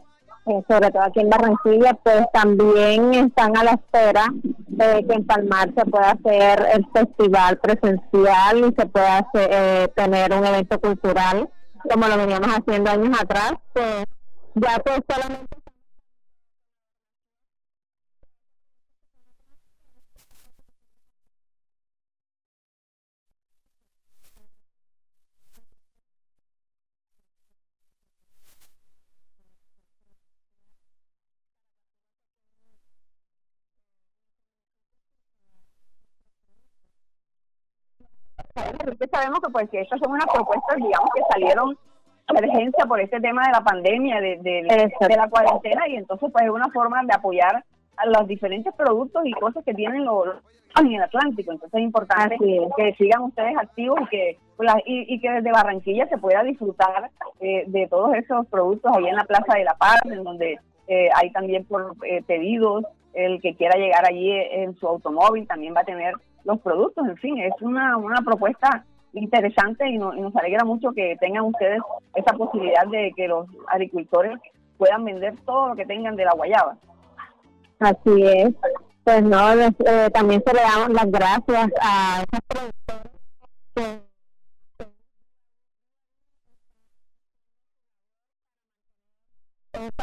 eh, 0.46 0.62
sobre 0.68 0.90
todo 0.90 1.02
aquí 1.02 1.20
en 1.20 1.30
Barranquilla, 1.30 1.94
pues 2.02 2.26
también 2.32 3.14
están 3.14 3.56
a 3.56 3.64
la 3.64 3.72
espera 3.72 4.24
de 4.32 5.04
que 5.06 5.12
en 5.14 5.26
Palmar 5.26 5.72
se 5.76 5.84
pueda 5.86 6.10
hacer 6.12 6.66
el 6.72 6.86
festival 6.92 7.58
presencial 7.58 8.58
y 8.58 8.74
se 8.74 8.86
pueda 8.86 9.18
hacer, 9.18 9.48
eh, 9.52 9.88
tener 9.94 10.32
un 10.32 10.44
evento 10.44 10.80
cultural 10.80 11.48
como 11.88 12.08
lo 12.08 12.16
veníamos 12.16 12.48
haciendo 12.48 12.90
años 12.90 13.20
atrás. 13.20 13.52
Pues 13.72 14.04
ya 14.54 14.78
pues 14.84 15.00
solamente 15.08 15.56
sabemos 38.60 39.40
que 39.40 39.50
pues 39.52 39.70
que 39.70 39.80
estas 39.80 40.00
son 40.00 40.12
unas 40.12 40.26
propuestas, 40.26 40.76
digamos, 40.76 41.08
que 41.14 41.22
salieron 41.32 41.76
emergencia 42.28 42.86
por 42.86 43.00
este 43.00 43.20
tema 43.20 43.42
de 43.46 43.52
la 43.52 43.60
pandemia, 43.60 44.20
de, 44.20 44.38
de- 44.42 44.62
la 45.16 45.28
cuarentena, 45.28 45.86
y 45.88 45.96
entonces 45.96 46.28
pues 46.32 46.44
es 46.44 46.50
una 46.50 46.68
forma 46.70 47.02
de 47.04 47.14
apoyar 47.14 47.64
a 47.98 48.06
los 48.06 48.26
diferentes 48.26 48.74
productos 48.74 49.22
y 49.24 49.32
cosas 49.32 49.64
que 49.64 49.74
tienen 49.74 50.04
los 50.04 50.26
los- 50.26 50.36
en 50.80 50.92
el 50.92 51.02
Atlántico. 51.02 51.52
Entonces 51.52 51.78
es 51.78 51.84
importante 51.84 52.34
es. 52.34 52.40
que 52.76 52.94
sigan 52.98 53.22
ustedes 53.22 53.56
activos 53.56 53.98
y 54.02 54.06
que 54.08 54.38
pues, 54.56 54.70
y, 54.84 55.14
y 55.14 55.20
que 55.20 55.30
desde 55.30 55.50
Barranquilla 55.52 56.06
se 56.08 56.18
pueda 56.18 56.42
disfrutar 56.42 57.10
eh, 57.40 57.64
de 57.66 57.86
todos 57.88 58.14
esos 58.14 58.46
productos 58.48 58.92
ahí 58.94 59.06
en 59.06 59.16
la 59.16 59.24
Plaza 59.24 59.54
de 59.54 59.64
la 59.64 59.74
Paz, 59.74 60.00
en 60.04 60.22
donde 60.24 60.58
eh, 60.88 61.08
hay 61.14 61.30
también 61.32 61.64
por 61.64 61.94
eh, 62.04 62.22
pedidos, 62.26 62.84
el 63.14 63.40
que 63.40 63.54
quiera 63.54 63.78
llegar 63.78 64.04
allí 64.06 64.30
en 64.32 64.76
su 64.76 64.86
automóvil 64.86 65.46
también 65.46 65.74
va 65.74 65.80
a 65.80 65.84
tener 65.84 66.14
los 66.46 66.60
productos, 66.60 67.06
en 67.08 67.16
fin, 67.16 67.38
es 67.38 67.52
una, 67.60 67.96
una 67.96 68.22
propuesta 68.22 68.84
interesante 69.12 69.88
y, 69.88 69.98
no- 69.98 70.14
y 70.14 70.20
nos 70.20 70.34
alegra 70.36 70.64
mucho 70.64 70.92
que 70.92 71.16
tengan 71.20 71.44
ustedes 71.44 71.80
esa 72.14 72.36
posibilidad 72.36 72.86
de 72.86 73.12
que 73.16 73.26
los 73.26 73.46
agricultores 73.68 74.38
puedan 74.78 75.04
vender 75.04 75.34
todo 75.44 75.68
lo 75.68 75.76
que 75.76 75.84
tengan 75.86 76.14
de 76.16 76.24
la 76.24 76.32
guayaba. 76.34 76.76
Así 77.80 78.22
es. 78.22 78.54
Pues 79.04 79.22
no, 79.22 79.54
les- 79.54 79.80
eh, 79.86 80.08
también 80.12 80.42
se 80.46 80.54
le 80.54 80.60
damos 80.60 80.90
las 80.90 81.10
gracias 81.10 81.70
a 81.82 82.22
esas 82.22 82.40
productoras 82.48 83.10
que 83.74 84.00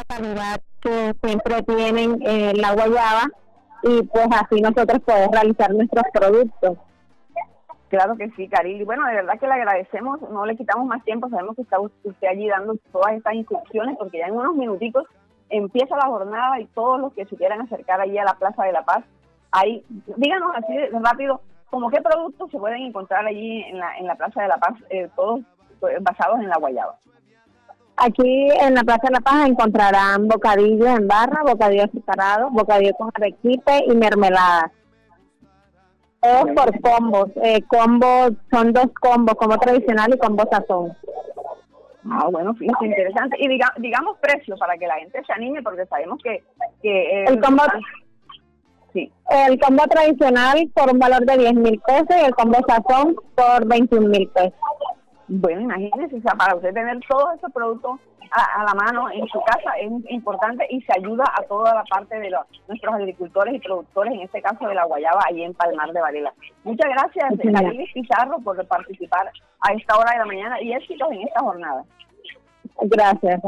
calidad 0.08 0.62
que 0.82 1.14
siempre 1.24 1.64
tienen 1.64 2.20
eh, 2.22 2.54
la 2.56 2.74
guayaba 2.74 3.30
y 3.84 4.04
pues 4.04 4.28
así 4.32 4.62
nosotros 4.62 5.02
podemos 5.06 5.32
realizar 5.32 5.74
nuestros 5.74 6.04
productos. 6.14 6.78
Claro 7.90 8.16
que 8.16 8.30
sí, 8.32 8.48
Caril. 8.48 8.86
Bueno, 8.86 9.06
de 9.06 9.14
verdad 9.14 9.40
que 9.40 9.46
le 9.46 9.54
agradecemos, 9.54 10.20
no 10.32 10.46
le 10.46 10.56
quitamos 10.56 10.88
más 10.88 11.04
tiempo, 11.04 11.30
sabemos 11.30 11.56
que 11.56 11.62
está 11.62 11.80
usted 11.80 12.28
allí 12.28 12.48
dando 12.48 12.76
todas 12.92 13.14
estas 13.14 13.36
instrucciones 13.36 13.98
porque 14.00 14.18
ya 14.18 14.26
en 14.26 14.36
unos 14.36 14.56
minutitos 14.56 15.06
empieza 15.50 15.96
la 15.98 16.08
jornada 16.08 16.60
y 16.60 16.66
todos 16.68 17.00
los 17.00 17.14
que 17.14 17.26
se 17.26 17.36
quieran 17.36 17.62
acercar 17.62 18.02
allí 18.02 18.18
a 18.18 18.24
la 18.24 18.34
Plaza 18.34 18.64
de 18.64 18.72
la 18.72 18.84
Paz, 18.84 19.04
ahí, 19.52 19.86
díganos 20.18 20.56
así 20.56 20.76
rápido, 21.04 21.42
como 21.70 21.92
qué 21.92 22.02
productos 22.02 22.50
se 22.50 22.58
pueden 22.58 22.82
encontrar 22.82 23.26
allí 23.28 23.62
en 23.64 23.78
la, 23.78 23.98
en 23.98 24.08
la 24.08 24.16
Plaza 24.16 24.42
de 24.42 24.48
la 24.48 24.58
Paz, 24.58 24.74
eh, 24.90 25.10
todos 25.16 25.42
eh, 25.42 25.98
basados 26.02 26.40
en 26.40 26.50
la 26.50 26.58
guayaba. 26.58 26.96
Aquí 28.06 28.50
en 28.62 28.76
la 28.76 28.84
Plaza 28.84 29.08
de 29.08 29.14
la 29.14 29.22
Paz 29.22 29.48
encontrarán 29.48 30.28
bocadillo 30.28 30.88
en 30.88 31.08
barra, 31.08 31.42
bocadillo 31.44 31.86
azucarado, 31.86 32.50
bocadillo 32.50 32.94
con 32.96 33.10
arequipe 33.14 33.86
y 33.88 33.96
mermelada. 33.96 34.72
Todos 36.22 36.52
por 36.54 36.82
combos. 36.82 37.30
Eh, 37.42 37.62
combos, 37.68 38.34
son 38.52 38.74
dos 38.74 38.88
combos, 39.00 39.36
combo 39.36 39.58
tradicional 39.58 40.14
y 40.14 40.18
combo 40.18 40.44
sazón. 40.52 40.98
Ah, 42.12 42.28
bueno, 42.30 42.54
fíjate, 42.56 42.88
interesante. 42.88 43.38
Y 43.40 43.48
diga, 43.48 43.74
digamos 43.78 44.18
precio 44.20 44.58
para 44.58 44.78
que 44.78 44.88
la 44.88 44.96
gente 44.96 45.22
se 45.26 45.34
anime 45.34 45.62
porque 45.64 45.86
sabemos 45.86 46.20
que... 46.22 46.44
que 46.82 47.24
eh, 47.24 47.26
El 47.28 47.40
combo, 47.40 47.64
sí. 48.92 49.10
el 49.30 49.60
combo 49.60 49.84
tradicional 49.88 50.70
por 50.74 50.92
un 50.92 51.00
valor 51.00 51.26
de 51.26 51.38
10 51.38 51.54
mil 51.54 51.80
pesos 51.80 52.18
y 52.22 52.26
el 52.26 52.36
combo 52.36 52.58
sazón 52.68 53.16
por 53.36 53.66
21 53.66 54.10
mil 54.10 54.28
pesos. 54.28 54.60
Bueno, 55.36 55.62
imagínense, 55.62 56.16
o 56.16 56.22
sea, 56.22 56.36
para 56.36 56.56
usted 56.56 56.76
tener 56.76 57.00
todos 57.10 57.34
esos 57.34 57.52
productos 57.52 58.00
a, 58.30 58.62
a 58.62 58.66
la 58.66 58.74
mano 58.76 59.10
en 59.10 59.26
su 59.30 59.42
casa 59.42 59.72
es 59.82 59.92
importante 60.12 60.64
y 60.70 60.80
se 60.84 60.94
ayuda 60.96 61.24
a 61.36 61.42
toda 61.44 61.74
la 61.74 61.84
parte 61.86 62.20
de 62.20 62.30
los, 62.30 62.42
nuestros 62.68 62.94
agricultores 62.94 63.56
y 63.56 63.60
productores, 63.60 64.14
en 64.14 64.22
este 64.22 64.44
caso 64.44 64.68
de 64.68 64.76
la 64.76 64.86
guayaba, 64.86 65.22
allí 65.28 65.44
en 65.44 65.56
Palmar 65.56 65.92
de 65.92 66.02
Varela. 66.02 66.32
Muchas 66.64 66.88
gracias, 66.88 67.34
Sí. 67.42 67.52
Caribe 67.52 67.90
Pizarro, 67.96 68.38
por 68.44 68.64
participar 68.68 69.32
a 69.62 69.74
esta 69.74 69.98
hora 69.98 70.12
de 70.12 70.20
la 70.20 70.26
mañana 70.26 70.62
y 70.62 70.72
éxitos 70.72 71.12
en 71.12 71.24
esta 71.24 71.40
jornada. 71.40 71.84
Gracias. 72.82 73.42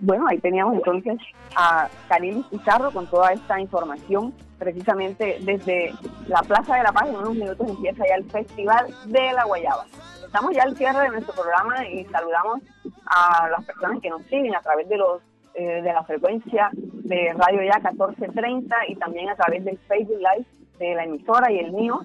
Bueno, 0.00 0.26
ahí 0.28 0.38
teníamos 0.38 0.74
entonces 0.74 1.18
a 1.56 1.88
Caribe 2.08 2.42
Pizarro 2.50 2.90
con 2.90 3.06
toda 3.06 3.32
esta 3.32 3.58
información, 3.58 4.34
precisamente 4.58 5.38
desde 5.42 5.92
la 6.26 6.40
Plaza 6.42 6.76
de 6.76 6.82
la 6.82 6.92
Paz. 6.92 7.08
En 7.08 7.16
unos 7.16 7.34
minutos 7.34 7.68
empieza 7.68 8.04
ya 8.06 8.16
el 8.16 8.30
Festival 8.30 8.86
de 9.06 9.32
la 9.32 9.44
Guayaba. 9.44 9.86
Estamos 10.24 10.54
ya 10.54 10.62
al 10.62 10.76
cierre 10.76 11.02
de 11.02 11.08
nuestro 11.08 11.34
programa 11.34 11.86
y 11.86 12.04
saludamos 12.06 12.60
a 13.06 13.48
las 13.48 13.64
personas 13.64 14.00
que 14.02 14.10
nos 14.10 14.22
siguen 14.24 14.54
a 14.54 14.60
través 14.60 14.88
de 14.88 14.96
los 14.96 15.22
eh, 15.54 15.82
de 15.82 15.92
la 15.92 16.04
frecuencia 16.04 16.70
de 16.72 17.34
Radio 17.36 17.62
Ya 17.64 17.80
1430 17.80 18.76
y 18.86 18.94
también 18.94 19.28
a 19.28 19.34
través 19.34 19.64
del 19.64 19.76
Facebook 19.88 20.18
Live 20.18 20.46
de 20.78 20.94
la 20.94 21.02
emisora 21.02 21.50
y 21.50 21.58
el 21.58 21.72
mío, 21.72 22.00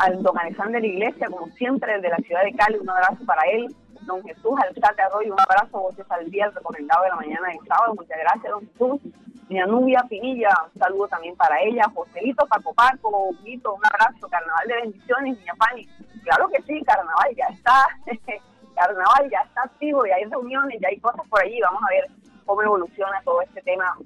al 0.00 0.22
don 0.24 0.36
Alexander 0.36 0.84
Iglesia, 0.84 1.28
como 1.28 1.46
siempre, 1.52 1.92
desde 1.92 2.08
la 2.08 2.16
ciudad 2.16 2.42
de 2.42 2.52
Cali, 2.54 2.78
un 2.78 2.90
abrazo 2.90 3.24
para 3.24 3.42
él, 3.52 3.68
don 4.06 4.24
Jesús 4.24 4.58
Alzate 4.60 5.02
Arroyo, 5.02 5.34
un 5.34 5.40
abrazo, 5.40 5.78
voces 5.78 6.06
al 6.08 6.28
día, 6.30 6.46
el 6.46 6.54
recomendado 6.54 7.04
de 7.04 7.10
la 7.10 7.16
mañana 7.16 7.48
del 7.48 7.68
sábado, 7.68 7.94
muchas 7.94 8.18
gracias, 8.18 8.52
don 8.52 8.66
Jesús, 8.66 9.12
Doña 9.48 9.66
Nubia 9.66 10.04
Pinilla, 10.08 10.50
un 10.64 10.78
saludo 10.80 11.08
también 11.08 11.36
para 11.36 11.60
ella, 11.62 11.84
Joselito 11.94 12.46
Paco 12.46 12.74
Paco, 12.74 13.30
Guito, 13.44 13.74
un 13.74 13.82
abrazo, 13.86 14.28
Carnaval 14.28 14.66
de 14.66 14.74
Bendiciones, 14.74 15.38
Niña 15.38 15.54
Pani, 15.56 15.88
claro 16.24 16.48
que 16.48 16.62
sí, 16.62 16.82
Carnaval 16.82 17.34
ya 17.36 17.46
está, 17.46 17.86
Carnaval 18.74 19.30
ya 19.30 19.38
está 19.46 19.62
activo, 19.62 20.04
ya 20.04 20.16
hay 20.16 20.24
reuniones, 20.24 20.80
ya 20.80 20.88
hay 20.88 20.98
cosas 20.98 21.26
por 21.28 21.40
allí, 21.40 21.60
vamos 21.60 21.80
a 21.82 21.94
ver 21.94 22.06
cómo 22.44 22.62
evoluciona 22.62 23.20
todo 23.24 23.40
este 23.42 23.62
tema 23.62 23.96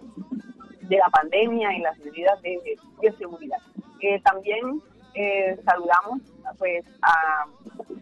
de 0.83 0.97
la 0.97 1.09
pandemia 1.09 1.73
y 1.73 1.81
las 1.81 1.99
medidas 2.01 2.41
de 2.43 2.59
bioseguridad. 3.01 3.59
Eh, 4.01 4.21
también 4.23 4.83
eh, 5.15 5.59
saludamos 5.65 6.21
pues 6.59 6.85
a 7.03 7.47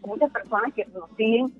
muchas 0.07 0.31
personas 0.31 0.73
que 0.75 0.87
nos 0.87 1.11
siguen. 1.17 1.53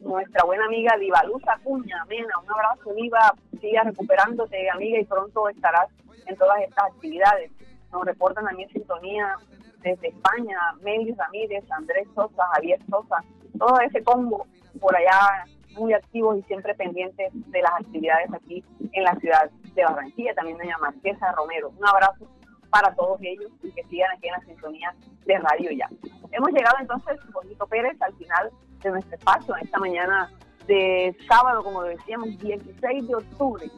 Nuestra 0.00 0.44
buena 0.44 0.66
amiga 0.66 0.96
Divaluz 0.98 1.42
Acuña, 1.48 2.04
Mena, 2.08 2.34
un 2.42 2.50
abrazo 2.50 2.92
Diva, 2.94 3.34
siga 3.64 3.82
recuperándote 3.82 4.68
amiga 4.68 5.00
y 5.00 5.04
pronto 5.04 5.48
estarás 5.48 5.88
en 6.26 6.36
todas 6.36 6.60
estas 6.60 6.84
actividades. 6.84 7.50
Nos 7.92 8.04
reportan 8.04 8.44
también 8.44 8.68
sintonía 8.70 9.36
desde 9.80 10.08
España, 10.08 10.58
Meli 10.82 11.14
Ramírez, 11.14 11.64
Andrés 11.70 12.06
Sosa, 12.14 12.44
Javier 12.54 12.80
Sosa, 12.90 13.16
todo 13.58 13.78
ese 13.80 14.02
combo 14.02 14.46
por 14.80 14.94
allá 14.96 15.46
muy 15.76 15.92
activos 15.92 16.38
y 16.38 16.42
siempre 16.42 16.74
pendientes 16.74 17.30
de 17.32 17.62
las 17.62 17.72
actividades 17.72 18.32
aquí 18.32 18.62
en 18.92 19.02
la 19.02 19.14
ciudad 19.16 19.50
de 19.74 19.84
Barranquilla, 19.84 20.34
también 20.34 20.58
doña 20.58 20.78
Marquesa 20.78 21.32
Romero. 21.32 21.70
Un 21.70 21.86
abrazo 21.86 22.28
para 22.70 22.94
todos 22.94 23.18
ellos 23.22 23.50
y 23.62 23.70
que 23.72 23.82
sigan 23.84 24.10
aquí 24.12 24.28
en 24.28 24.32
la 24.32 24.40
sintonía 24.40 24.94
de 25.24 25.38
Radio 25.38 25.70
Ya. 25.70 25.88
Hemos 26.32 26.50
llegado 26.50 26.76
entonces, 26.80 27.18
Bonito 27.32 27.66
Pérez, 27.66 27.96
al 28.00 28.14
final 28.14 28.50
de 28.82 28.90
nuestro 28.90 29.16
espacio 29.16 29.56
esta 29.56 29.78
mañana 29.78 30.30
de 30.66 31.16
sábado, 31.28 31.62
como 31.62 31.82
decíamos, 31.82 32.38
16 32.38 33.08
de 33.08 33.14
octubre. 33.14 33.70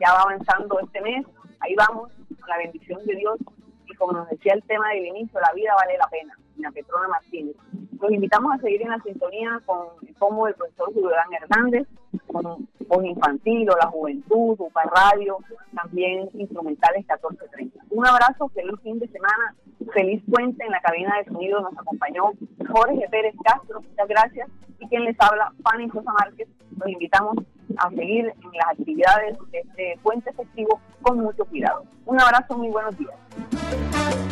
Ya 0.00 0.12
va 0.12 0.22
avanzando 0.22 0.78
este 0.80 1.00
mes, 1.00 1.26
ahí 1.60 1.74
vamos, 1.74 2.10
con 2.38 2.48
la 2.48 2.58
bendición 2.58 3.04
de 3.04 3.16
Dios 3.16 3.38
y 3.86 3.94
como 3.94 4.12
nos 4.12 4.28
decía 4.28 4.54
el 4.54 4.62
tema 4.64 4.90
del 4.90 5.06
inicio, 5.06 5.40
la 5.40 5.52
vida 5.54 5.74
vale 5.74 5.98
la 5.98 6.06
pena, 6.08 6.38
doña 6.54 6.70
Petrona 6.70 7.08
Martínez. 7.08 7.56
Los 8.00 8.12
invitamos 8.12 8.54
a 8.54 8.58
seguir 8.58 8.82
en 8.82 8.90
la 8.90 9.00
sintonía 9.00 9.60
con 9.66 9.88
como 10.18 10.46
el 10.46 10.54
profesor 10.54 10.92
Julián 10.92 11.32
Hernández, 11.40 11.86
con, 12.26 12.68
con 12.88 13.06
Infantil 13.06 13.70
o 13.70 13.76
la 13.76 13.86
Juventud, 13.86 14.56
UPA 14.58 14.82
Radio, 14.84 15.38
también 15.74 16.28
Instrumentales 16.34 17.00
1430. 17.00 17.84
Un 17.90 18.06
abrazo, 18.06 18.48
feliz 18.48 18.74
fin 18.82 18.98
de 18.98 19.08
semana, 19.08 19.54
feliz 19.98 20.22
puente 20.30 20.64
en 20.64 20.70
la 20.70 20.80
cabina 20.80 21.16
de 21.18 21.24
sonido. 21.24 21.60
Nos 21.60 21.76
acompañó 21.76 22.30
Jorge 22.70 23.08
Pérez 23.10 23.34
Castro, 23.44 23.80
muchas 23.80 24.08
gracias. 24.08 24.48
Y 24.78 24.86
quien 24.86 25.04
les 25.04 25.16
habla, 25.18 25.52
Fanny 25.64 25.88
Sosa 25.90 26.12
Márquez. 26.12 26.48
Los 26.78 26.88
invitamos 26.88 27.36
a 27.78 27.90
seguir 27.90 28.26
en 28.26 28.52
las 28.52 28.78
actividades 28.78 29.36
de 29.50 29.58
este 29.58 29.98
puente 30.02 30.32
festivo 30.32 30.80
con 31.02 31.18
mucho 31.18 31.44
cuidado. 31.46 31.82
Un 32.06 32.20
abrazo, 32.20 32.56
muy 32.56 32.68
buenos 32.68 32.96
días. 32.96 34.27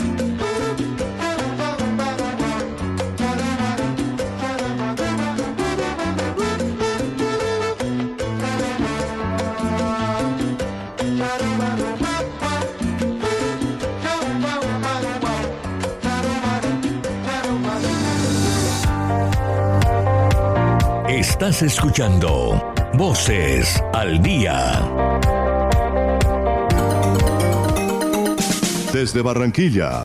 Estás 21.16 21.62
escuchando 21.62 22.74
Voces 22.92 23.82
al 23.94 24.22
Día. 24.22 24.82
Desde 28.92 29.22
Barranquilla, 29.22 29.92